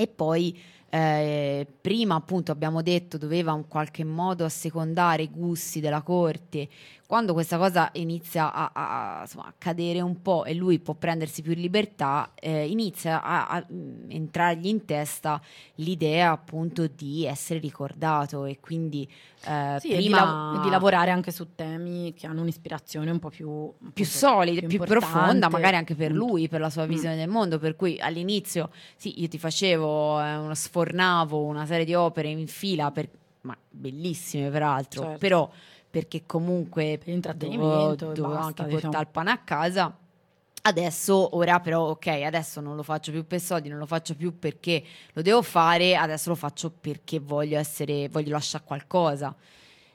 [0.00, 6.00] e poi eh, prima appunto abbiamo detto doveva in qualche modo assecondare i gusti della
[6.00, 6.68] corte
[7.10, 11.42] quando questa cosa inizia a, a, insomma, a, cadere un po' e lui può prendersi
[11.42, 13.66] più libertà, eh, inizia a, a,
[14.06, 15.42] entrargli in testa
[15.74, 19.10] l'idea appunto di essere ricordato e quindi
[19.44, 20.00] eh, sì, prima...
[20.00, 24.60] di, lav- di, lavorare anche su temi che hanno un'ispirazione un po' più, più solida,
[24.60, 26.88] più, più profonda, magari anche per lui, per la sua mm.
[26.88, 27.18] visione mm.
[27.18, 31.94] del mondo, per cui all'inizio sì, io ti facevo, eh, uno, sfornavo una serie di
[31.94, 33.08] opere in fila, per,
[33.40, 35.18] ma bellissime peraltro, certo.
[35.18, 35.50] però
[35.90, 38.80] perché comunque per intrattenimento dovevo, anche diciamo.
[38.80, 39.96] portare il pane a casa.
[40.62, 44.38] Adesso, ora però, ok, adesso non lo faccio più per soldi, non lo faccio più
[44.38, 44.84] perché
[45.14, 49.34] lo devo fare, adesso lo faccio perché voglio essere, voglio lasciare qualcosa.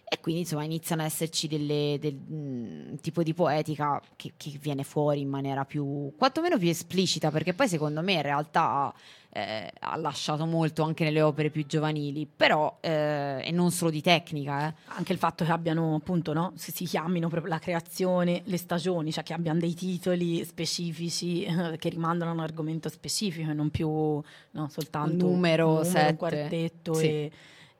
[0.08, 4.58] E quindi insomma iniziano ad esserci delle, del mh, mm, tipo di poetica che, che,
[4.60, 8.94] viene fuori in maniera più, quantomeno più esplicita, perché poi secondo me in realtà
[9.36, 14.02] eh, ha lasciato molto anche nelle opere più giovanili, però eh, e non solo di
[14.02, 14.70] tecnica.
[14.70, 14.74] Eh.
[14.96, 19.12] Anche il fatto che abbiano appunto, no, si, si chiamino proprio la creazione, le stagioni,
[19.12, 23.70] cioè che abbiano dei titoli specifici eh, che rimandano a un argomento specifico e non
[23.72, 27.06] più no, soltanto un numero, un, numero, un quartetto sì.
[27.06, 27.32] e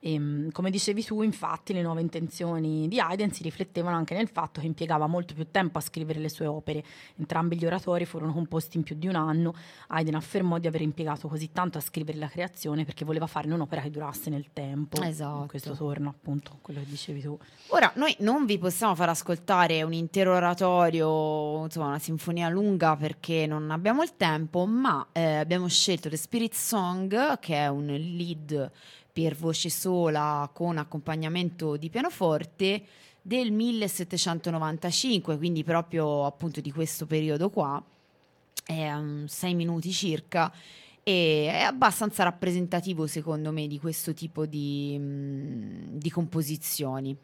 [0.06, 4.28] e, ehm, come dicevi tu, infatti, le nuove intenzioni di Haydn si riflettevano anche nel
[4.28, 6.84] fatto che impiegava molto più tempo a scrivere le sue opere.
[7.18, 9.56] Entrambi gli oratori furono composti in più di un anno.
[9.88, 13.82] Haydn affermò di aver impiegato così tanto a scrivere la creazione perché voleva farne un'opera
[13.82, 15.02] che durasse nel tempo.
[15.02, 15.48] Esatto.
[15.48, 17.36] Questo torna appunto a quello che dicevi tu.
[17.70, 23.48] Ora, noi non vi possiamo far ascoltare un intero oratorio, insomma, una sinfonia lunga perché
[23.48, 28.72] non abbiamo il tempo, ma eh, abbiamo scelto The Spirit Song, che è un lead
[29.16, 32.84] per voce sola con accompagnamento di pianoforte
[33.22, 37.82] del 1795, quindi proprio appunto di questo periodo qua,
[38.66, 40.52] è um, sei minuti circa
[41.02, 47.16] e è abbastanza rappresentativo secondo me di questo tipo di, mm, di composizioni.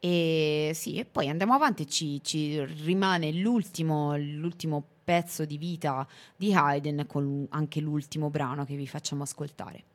[0.00, 6.04] E sì, e poi andiamo avanti ci, ci rimane l'ultimo, l'ultimo pezzo di vita
[6.34, 9.89] di Haydn con anche l'ultimo brano che vi facciamo ascoltare.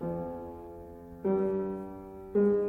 [0.00, 0.10] thank
[2.34, 2.67] you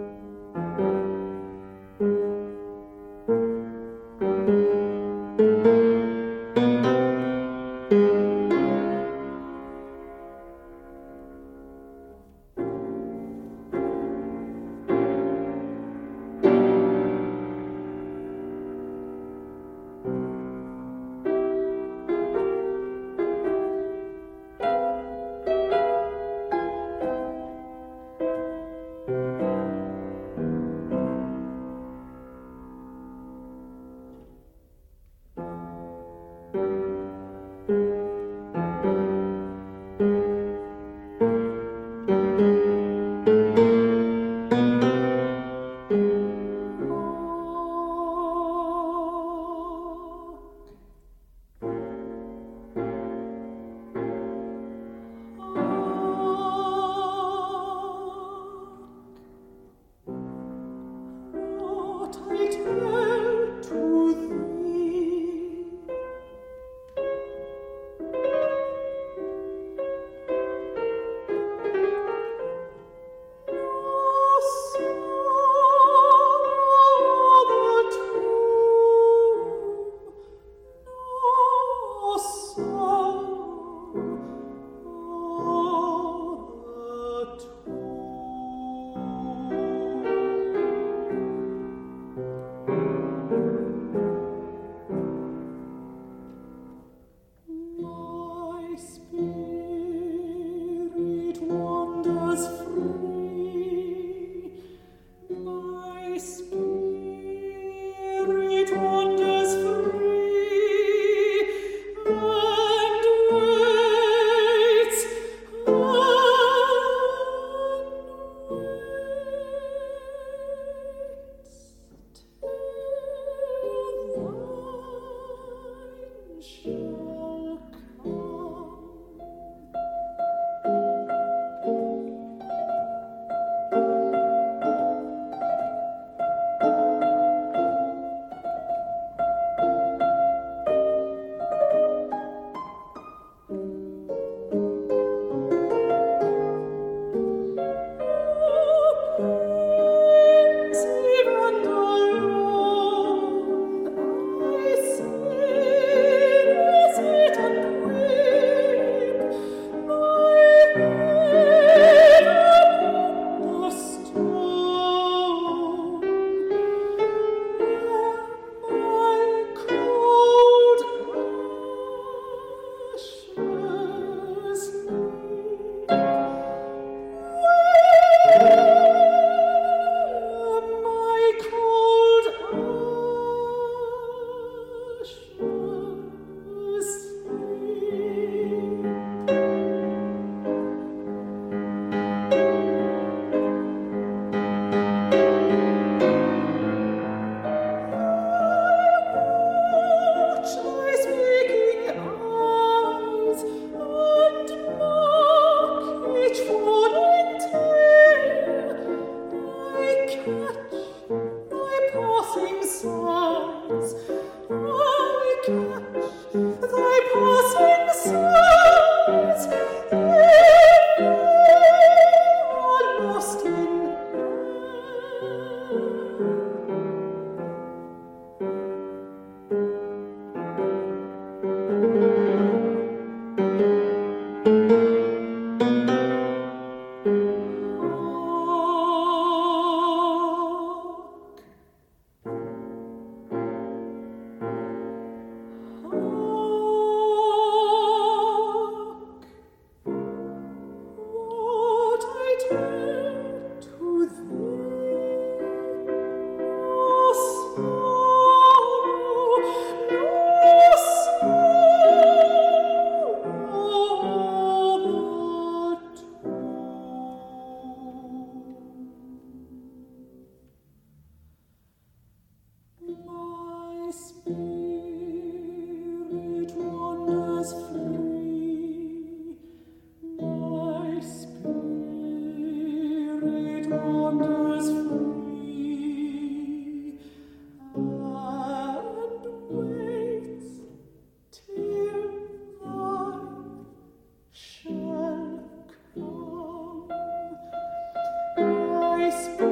[299.09, 299.48] whisper.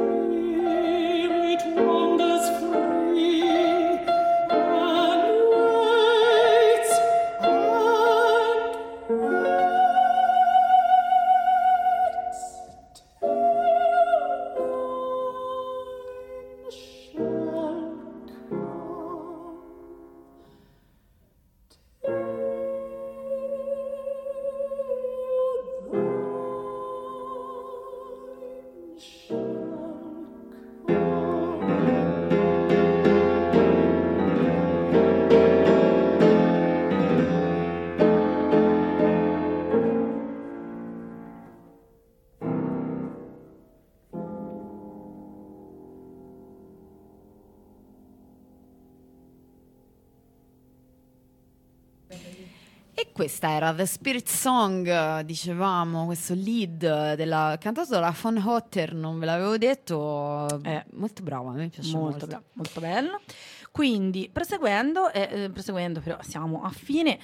[53.38, 59.28] Questa era The Spirit Song, dicevamo, questo lead della, cantato dalla Von Hotter, non ve
[59.28, 62.10] l'avevo detto, eh, molto brava, me piace molto.
[62.10, 63.22] Molto, bra- molto bello.
[63.70, 67.20] Quindi, proseguendo, eh, eh, proseguendo però siamo a fine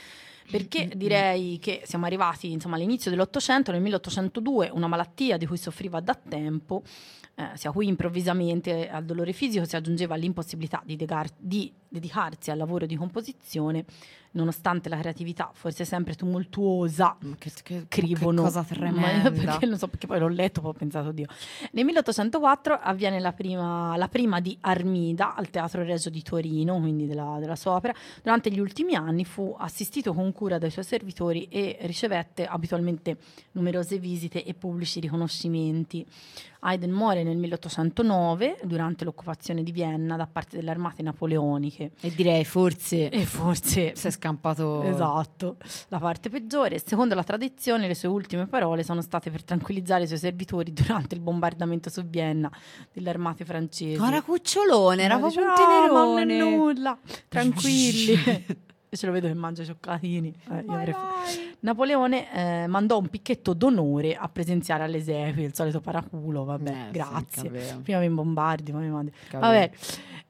[0.52, 6.00] perché direi che siamo arrivati insomma, all'inizio dell'Ottocento, nel 1802 una malattia di cui soffriva
[6.00, 6.84] da tempo
[7.36, 12.58] eh, sia qui improvvisamente al dolore fisico si aggiungeva l'impossibilità di, degar- di dedicarsi al
[12.58, 13.86] lavoro di composizione
[14.34, 18.42] nonostante la creatività fosse sempre tumultuosa, che, che, scrivono.
[18.42, 19.30] Che cosa tremenda.
[19.32, 21.28] perché, non so, perché poi l'ho letto e ho pensato, Dio.
[21.72, 27.06] Nel 1804 avviene la prima, la prima, di Armida al Teatro Regio di Torino, quindi
[27.06, 27.94] della, della sua opera.
[28.22, 33.18] Durante gli ultimi anni fu assistito con cura dai suoi servitori e ricevette abitualmente
[33.52, 36.06] numerose visite e pubblici riconoscimenti.
[36.66, 41.92] Haydn muore nel 1809 durante l'occupazione di Vienna da parte delle armate napoleoniche.
[42.00, 44.82] E direi forse, e forse si è scampato.
[44.84, 45.58] Esatto,
[45.90, 46.80] la parte peggiore.
[46.80, 51.16] Secondo la tradizione, le sue ultime parole sono state per tranquillizzare i suoi servitori durante
[51.16, 52.50] il bombardamento su Vienna
[52.94, 54.00] delle armate francesi.
[54.00, 55.92] Ma era cucciolone, era proprio un tenerone.
[55.92, 56.98] No, non è nulla,
[57.28, 58.16] tranquilli.
[58.96, 60.34] ce lo vedo che mangia cioccolatini.
[60.52, 60.96] Eh,
[61.60, 66.92] Napoleone eh, mandò un picchetto d'onore a presenziare alle esequie, il solito paraculo, vabbè, eh,
[66.92, 67.62] grazie.
[67.62, 69.12] Sì, Prima mi bombardi, poi mi mandi.
[69.32, 69.72] Vabbè.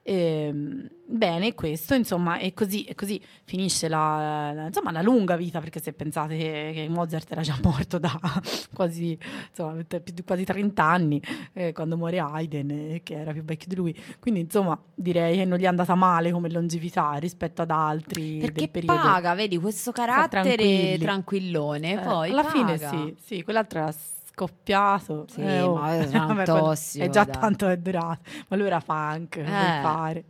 [0.06, 5.60] Ehm, bene, questo insomma, e così, e così finisce la, la, insomma, la, lunga vita,
[5.60, 8.12] perché se pensate che, che, Mozart era già morto da
[8.74, 9.82] quasi, insomma,
[10.26, 11.22] quasi 30 anni
[11.54, 15.46] eh, quando muore Haydn, eh, che era più vecchio di lui, quindi insomma direi che
[15.46, 19.00] non gli è andata male come longevità rispetto ad altri perché periodo.
[19.00, 22.54] paga, vedi, questo carattere tranquillone, eh, poi alla paga.
[22.54, 23.92] fine sì, sì, quell'altro era
[24.34, 25.26] scoppiato.
[25.28, 25.76] Sì, eh, oh.
[25.76, 27.04] ma è tossico.
[27.04, 27.40] È già dai.
[27.40, 28.20] tanto è durato.
[28.48, 29.80] Ma lui era punk, che vuoi eh.
[29.80, 30.24] fare?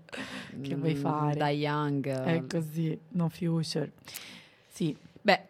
[0.62, 1.36] Che vuoi mm, fare?
[1.36, 2.08] Da Young.
[2.08, 3.92] È così, no future.
[4.68, 4.94] Sì.
[5.22, 5.40] Beh,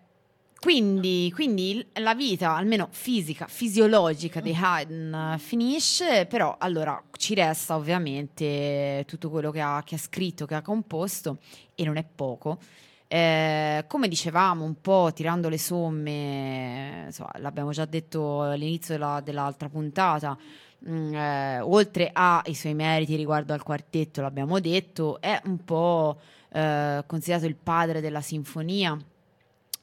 [0.61, 9.05] quindi, quindi, la vita, almeno fisica, fisiologica di Haydn finisce, però allora ci resta ovviamente
[9.07, 11.39] tutto quello che ha, che ha scritto, che ha composto,
[11.75, 12.59] e non è poco.
[13.07, 19.69] Eh, come dicevamo un po' tirando le somme, insomma, l'abbiamo già detto all'inizio della, dell'altra
[19.69, 20.37] puntata,
[20.79, 26.19] mh, mm, eh, oltre ai suoi meriti riguardo al quartetto, l'abbiamo detto, è un po'
[26.53, 28.99] eh, considerato il padre della sinfonia.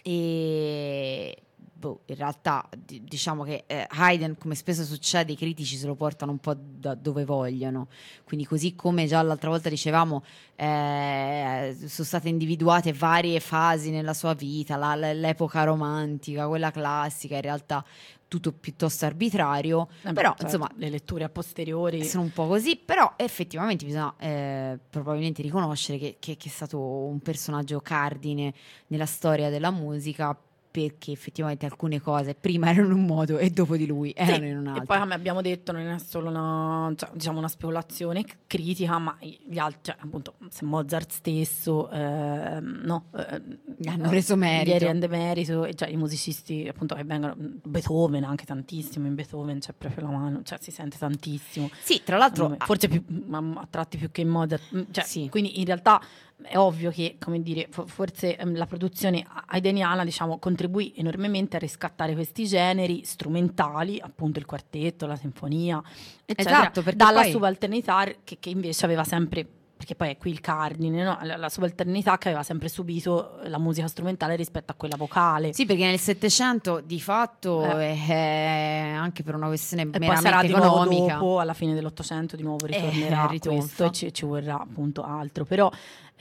[0.04, 1.38] E
[1.82, 6.32] boh, in realtà diciamo che eh, Haydn, come spesso succede, i critici se lo portano
[6.32, 7.88] un po' da dove vogliono.
[8.24, 10.24] Quindi, così come già l'altra volta dicevamo,
[10.56, 17.42] eh, sono state individuate varie fasi nella sua vita, la, l'epoca romantica, quella classica, in
[17.42, 17.84] realtà
[18.28, 22.78] tutto piuttosto arbitrario, eh però certo, insomma le letture a posteriori sono un po' così,
[22.78, 28.54] però effettivamente bisogna eh, probabilmente riconoscere che, che, che, è stato un personaggio cardine
[28.88, 30.38] nella storia della musica
[30.72, 34.50] perché effettivamente alcune cose prima erano in un modo e dopo di lui erano sì,
[34.50, 34.84] in un altro.
[34.84, 39.18] E poi come abbiamo detto non è solo una, cioè, diciamo una speculazione critica, ma
[39.20, 43.42] gli altri, cioè, appunto, se Mozart stesso eh, no, eh,
[43.88, 44.76] hanno reso merito.
[44.76, 49.60] Gli rende merito, e cioè, i musicisti appunto che vengono, Beethoven anche tantissimo, in Beethoven
[49.60, 51.70] c'è proprio la mano, cioè si sente tantissimo.
[51.82, 52.56] Sì, tra l'altro...
[52.60, 55.28] Forse più, a tratti più che in Mozart, cioè, sì.
[55.30, 56.02] quindi in realtà
[56.44, 62.14] è ovvio che, come dire, forse ehm, la produzione haydniana, diciamo, contribuì enormemente a riscattare
[62.14, 65.82] questi generi strumentali, appunto il quartetto, la sinfonia,
[66.26, 67.32] eccetera, esatto, dalla poi...
[67.32, 69.48] subalternità che, che invece aveva sempre
[69.82, 71.18] perché poi è qui il cardine, no?
[71.24, 75.54] la, la, subalternità che aveva sempre subito la musica strumentale rispetto a quella vocale.
[75.54, 77.96] Sì, perché nel Settecento di fatto eh.
[78.08, 81.02] è anche per una questione e meramente sarà economica.
[81.02, 85.02] di dopo, alla fine dell'Ottocento, di nuovo ritornerà eh, questo e ci, ci vorrà appunto
[85.02, 85.46] altro.
[85.46, 85.72] Però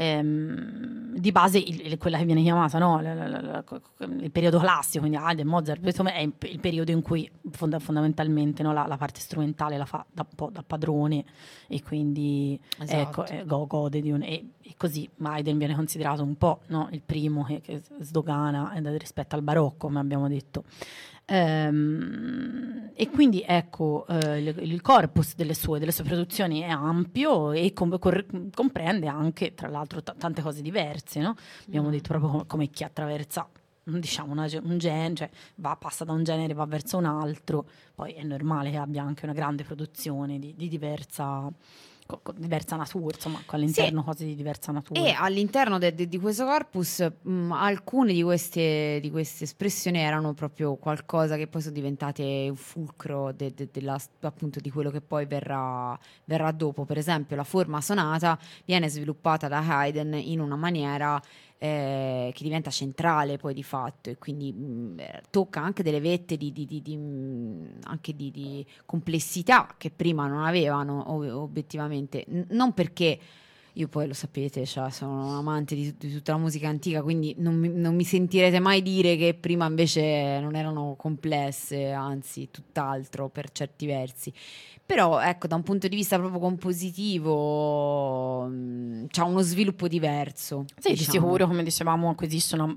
[0.01, 3.01] ehm, di base il, quella che viene chiamata no?
[3.01, 3.65] la, la, la,
[3.99, 8.73] il periodo classico, quindi Haydn, Mozart, insomma, è il periodo in cui fonda, fondamentalmente no,
[8.73, 11.25] la, parte strumentale la fa da, da padrone
[11.69, 13.25] e quindi ecco, esatto.
[13.27, 14.23] ecco, gode di un...
[14.23, 19.37] E, e così Haydn viene considerato un po' no, il primo che, che sdogana rispetto
[19.37, 20.65] al barocco, come abbiamo detto.
[21.33, 27.53] Ehm, e quindi ecco, eh, il, il, corpus delle sue, delle sue, produzioni è ampio
[27.53, 31.21] e com- cor- comprende anche, tra l'altro, t- tante cose diverse.
[31.21, 31.37] No?
[31.67, 31.91] Abbiamo mm.
[31.93, 33.49] detto proprio come, come chi attraversa
[33.85, 38.13] diciamo una, un genere, cioè va, passa da un genere, va verso un altro, poi
[38.13, 41.51] è normale che abbia anche una grande produzione di, di diversa
[42.23, 44.07] con diversa natura, insomma, all'interno sì.
[44.07, 45.01] cose di diversa natura.
[45.01, 50.35] E all'interno de, de, di questo corpus mh, alcune di queste, di queste, espressioni erano
[50.35, 55.27] proprio qualcosa che poi sono diventate un fulcro de, della, appunto di quello che poi
[55.27, 56.85] verrà, verrà dopo.
[56.85, 61.21] Per esempio la forma sonata viene sviluppata da Haydn in una maniera
[61.63, 66.01] eh, che diventa centrale poi di fatto e quindi mh, mm, eh, tocca anche delle
[66.01, 66.97] vette di, di, di, di
[68.31, 73.19] di, complessità che prima non avevano obiettivamente, N- non perché
[73.81, 77.35] io poi lo sapete, cioè, sono un amante di, di, tutta la musica antica, quindi
[77.39, 83.29] non mi, non mi, sentirete mai dire che prima invece non erano complesse, anzi tutt'altro
[83.29, 84.33] per certi versi.
[84.85, 87.29] Però ecco, da un punto di vista proprio compositivo,
[88.49, 90.65] mm, c'è uno sviluppo diverso.
[90.79, 90.95] Sì, diciamo.
[90.95, 92.77] di sicuro, come dicevamo, acquisisce una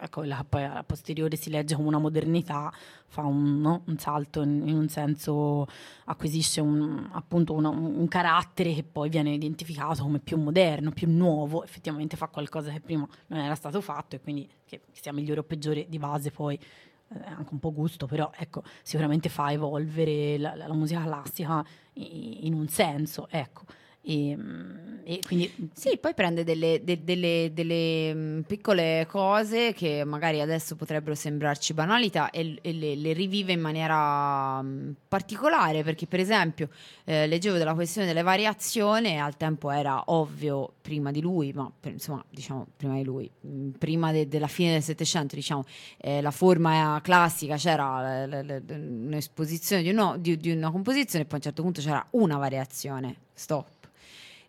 [0.00, 2.72] ecco, la, poi a posteriore si legge come una modernità,
[3.06, 3.82] fa un, no?
[3.86, 5.66] un salto in, in, un senso,
[6.06, 11.64] acquisisce un, appunto una, un, carattere che poi viene identificato come più moderno, più nuovo,
[11.64, 15.40] effettivamente fa qualcosa che prima non era stato fatto e quindi che, che sia migliore
[15.40, 20.38] o peggiore di base poi eh, anche un po' gusto, però ecco, sicuramente fa evolvere
[20.38, 21.64] la, la, la musica classica
[21.94, 23.64] in, in un senso, ecco.
[24.04, 30.02] E, ehm, e quindi sì, poi prende delle, de, delle, delle, mm, piccole cose che
[30.04, 36.06] magari adesso potrebbero sembrarci banalità e, e le, le, rivive in maniera mm, particolare perché
[36.06, 36.70] per esempio
[37.04, 41.92] eh, leggevo della questione delle variazioni al tempo era ovvio prima di lui ma per,
[41.92, 45.64] insomma diciamo prima di lui mm, prima de, della fine del Settecento diciamo
[45.98, 51.24] eh, la forma classica c'era l, l, l, un'esposizione di, uno, di, di una composizione
[51.24, 53.16] e poi a un certo punto c'era una variazione.
[53.34, 53.73] Stop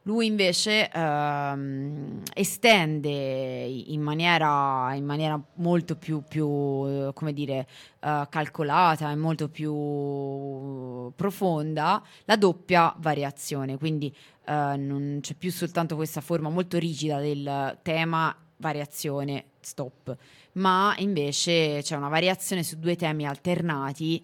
[0.08, 7.68] lui invece ehm, estende in maniera, in maniera, molto più, più come dire,
[8.01, 13.78] uh, calcolata e molto più profonda la doppia variazione.
[13.78, 20.16] Quindi uh, non c'è più soltanto questa forma molto rigida del tema variazione stop,
[20.53, 24.24] ma invece c'è una variazione su due temi alternati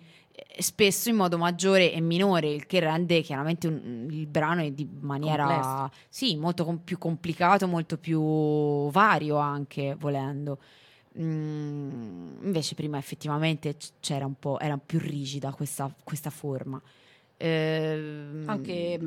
[0.57, 5.89] spesso in modo maggiore e minore, il che rende chiaramente un, il brano di maniera
[6.09, 10.59] sì, molto com- più complicato, molto più vario anche volendo.
[11.19, 16.81] Mm, invece prima effettivamente c'era un po', era più rigida questa, questa forma.
[17.37, 18.99] Eh, anche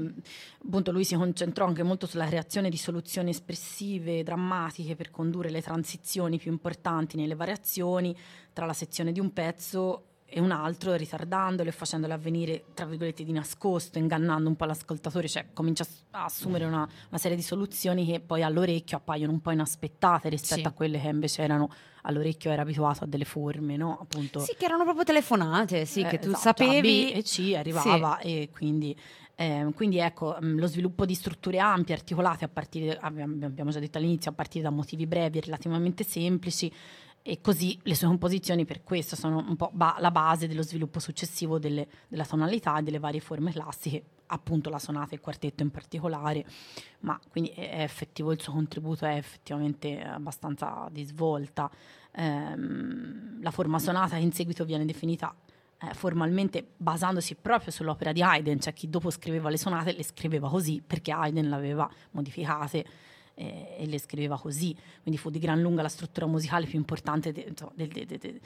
[0.64, 5.62] appunto lui si concentrò anche molto sulla creazione di soluzioni espressive, drammatiche per condurre le
[5.62, 8.16] transizioni più importanti nelle variazioni
[8.52, 13.22] tra la sezione di un pezzo e un altro ritardandolo e facendolo avvenire tra virgolette
[13.22, 16.78] di nascosto, ingannando un po' l'ascoltatore, cioè comincia a assumere una,
[17.08, 20.66] una serie di soluzioni che poi all'orecchio appaiono un po' inaspettate rispetto sì.
[20.66, 21.70] a quelle che invece erano
[22.02, 23.96] all'orecchio era abituato a delle forme, no?
[24.00, 27.12] Appunto, sì, che erano proprio telefonate, sì, eh, che tu esatto, sapevi.
[27.12, 28.26] A B e C arrivava sì.
[28.26, 28.96] e quindi
[29.36, 33.98] eh, quindi ecco, mm, lo sviluppo di strutture ampie, articolate a partire, abbiamo già detto
[33.98, 36.72] all'inizio, a partire da motivi brevi e relativamente semplici,
[37.26, 40.98] e così le sue composizioni per questo sono un po' ba- la base dello sviluppo
[40.98, 45.62] successivo delle, della tonalità e delle varie forme classiche, appunto la sonata e il quartetto
[45.62, 46.44] in particolare,
[47.00, 51.70] ma quindi è effettivo, il suo contributo è effettivamente abbastanza di svolta.
[52.12, 55.34] Ehm, la forma sonata in seguito viene definita
[55.78, 60.50] eh, formalmente basandosi proprio sull'opera di Haydn, cioè chi dopo scriveva le sonate le scriveva
[60.50, 62.84] così perché Haydn le aveva modificate
[63.34, 67.32] eh, e le scriveva così, quindi fu di gran lunga la struttura musicale più importante
[67.32, 68.40] de, de, de,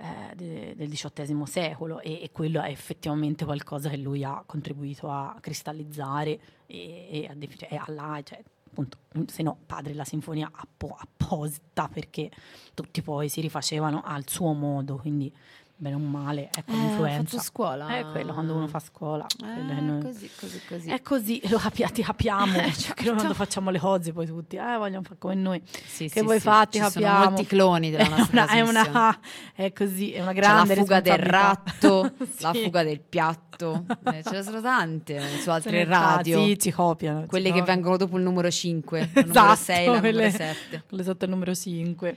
[0.00, 5.36] eh, del XVIII secolo e, e, quello è effettivamente qualcosa che lui ha contribuito a
[5.40, 11.88] cristallizzare e, e a definire, alla, cioè, appunto, se no padre la sinfonia appo, apposita
[11.88, 12.30] perché
[12.72, 15.32] tutti poi si rifacevano al suo modo, quindi
[15.80, 17.36] bene o male, ecco eh, l'influenza.
[17.36, 17.88] Ho scuola.
[17.88, 19.26] È quello, quando uno fa scuola.
[19.42, 20.02] Eh, noi...
[20.02, 20.90] così, così, così.
[20.90, 22.58] È così, lo capi- ti capiamo.
[22.70, 23.14] Eh, certo.
[23.14, 25.62] quando facciamo le cose poi tutti, eh, vogliono fare come noi.
[25.86, 26.42] Sì, che sì, voi sì.
[26.42, 27.16] fate, Ci capiamo.
[27.16, 29.20] Sono molti cloni della nostra è una, è, una,
[29.54, 32.42] è così, è una grande C'è la fuga del ratto, sì.
[32.42, 33.84] la fuga del piatto.
[34.04, 36.44] Eh, ce ne sono tante su altre radio.
[36.44, 37.24] Sì, ci copiano.
[37.26, 37.80] Quelle ci che copiano.
[37.80, 40.82] vengono dopo il numero 5, il esatto, numero 6 la numero 7.
[40.86, 42.16] Quelle sotto il numero 5.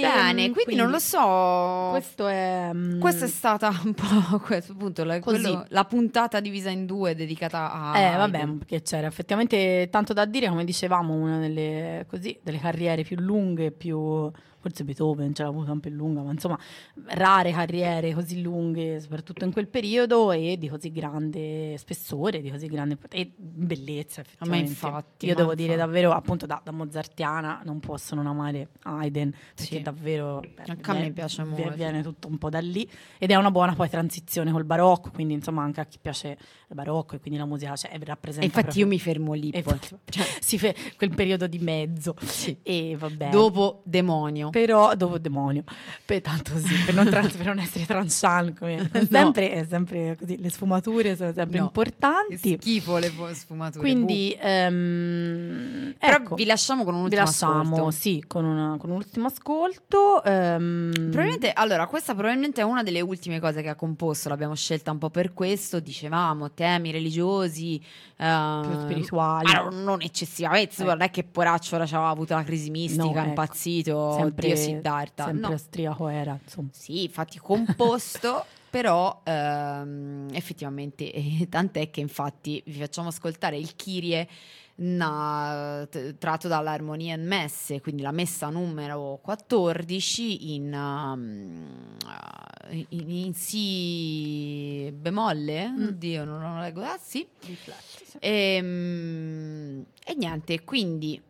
[0.00, 1.88] Bene, quindi, quindi, non lo so.
[1.90, 2.98] Questo è, um...
[2.98, 7.72] Questa è stata un po' questo, appunto, la, quello, la, puntata divisa in due dedicata
[7.72, 7.98] a.
[7.98, 13.02] Eh, vabbè, perché c'era effettivamente tanto da dire, come dicevamo, una delle, così, delle carriere
[13.02, 14.30] più lunghe, più
[14.62, 16.58] forse Beethoven ce l'ha avuta un po' lunga, ma insomma
[17.06, 22.68] rare carriere così lunghe, soprattutto in quel periodo e di così grande spessore, di così
[22.68, 24.64] grande e bellezza effettivamente.
[24.64, 25.66] Ma infatti, io ma devo infatti.
[25.66, 29.82] dire davvero appunto da, da, mozartiana non posso non amare Haydn perché sì.
[29.82, 31.70] davvero beh, anche a me piace molto.
[31.74, 32.88] Viene tutto un po' da lì
[33.18, 36.28] ed è una buona poi transizione col barocco, quindi insomma anche a chi piace
[36.68, 38.84] il barocco e quindi la musica cioè, rappresenta Infatti proprio...
[38.84, 39.78] io mi fermo lì poi.
[40.04, 42.56] Cioè, fe- quel periodo di mezzo sì.
[42.62, 43.30] e vabbè.
[43.30, 45.64] Dopo Demonio Però, dopo demonio.
[46.04, 48.58] Per, tanto sì, per non, trans- per non essere tranchant.
[48.58, 49.06] Come, No.
[49.10, 51.64] sempre, è sempre così, le sfumature sono sempre No.
[51.64, 52.36] importanti.
[52.38, 53.80] Che schifo le fu- sfumature.
[53.80, 57.90] Quindi, ehm, Però ecco, vi lasciamo con un ultimo lasciamo, ascolto.
[57.90, 60.22] sì, con, una- con un ultimo ascolto.
[60.24, 64.90] ehm, Probabilmente, allora, questa probabilmente è una delle ultime cose che ha composto, l'abbiamo scelta
[64.90, 67.80] un po' per questo, dicevamo, temi religiosi,
[68.16, 69.52] ehm, più spirituali.
[69.52, 70.84] ma non- eccessivamente, Eh.
[70.84, 73.28] non è che poraccio ora c'aveva avuto la crisi mistica, No, ecco.
[73.28, 74.16] impazzito,
[74.50, 75.24] oddio Siddhartha.
[75.24, 75.48] sempre No.
[75.48, 76.68] austriaco era, insomma.
[76.72, 84.28] Sì, infatti composto, però ehm, effettivamente, eh, tant'è che infatti vi facciamo ascoltare il Kyrie
[84.74, 93.10] na- t- tratto dall'Armonia in Messe, quindi la messa numero 14 in, um, uh, in,
[93.10, 95.86] in Si bemolle, Mm.
[95.88, 98.16] oddio non lo leggo, ah sì, Rifletti, sì.
[98.20, 101.20] Ehm, E, niente, quindi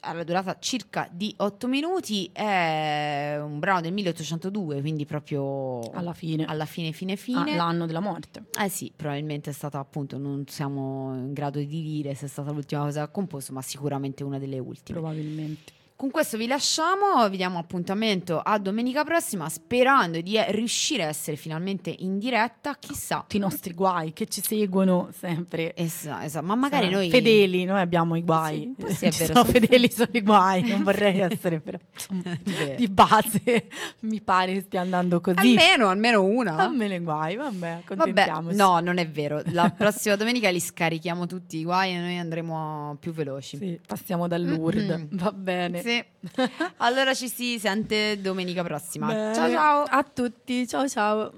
[0.00, 6.12] ha la durata circa di 8 minuti, è un brano del 1802, quindi proprio Alla
[6.12, 6.44] fine.
[6.44, 7.56] alla fine, fine, Ah, fine.
[7.56, 8.44] l'anno della morte.
[8.58, 12.50] eh sì, probabilmente è stata appunto, non siamo in grado di dire se è stata
[12.50, 14.98] l'ultima cosa che ha composto, ma sicuramente una delle ultime.
[14.98, 15.72] Probabilmente.
[16.02, 21.06] Con questo vi lasciamo, vi diamo appuntamento a domenica prossima, sperando di eh, riuscire a
[21.06, 23.18] essere finalmente in diretta, chissà.
[23.20, 25.74] Tutti i nostri guai che ci seguono sempre.
[25.76, 27.08] Esa- esa- ma magari Sono noi...
[27.08, 28.74] Fedeli, noi abbiamo i guai.
[28.88, 31.78] Sì, sì, è vero, sono sono- fedeli solo i guai, non vorrei essere però
[32.76, 33.68] di base.
[34.00, 35.38] Mi pare stia andando così.
[35.38, 36.56] Almeno, almeno una.
[36.56, 38.56] Almeno i guai, vabbè, Vabbè, accontentiamoci.
[38.56, 39.40] no, non è vero.
[39.52, 43.56] La prossima domenica li scarichiamo tutti i guai e noi andremo più veloci.
[43.56, 45.08] Sì, passiamo dal Lourdes, Mm-mm.
[45.12, 45.80] va bene.
[45.80, 45.90] Sì.
[46.78, 49.06] Allora ci si sente domenica prossima.
[49.06, 49.34] Bene.
[49.34, 49.84] Ciao ciao.
[49.88, 51.32] A tutti, ciao ciao.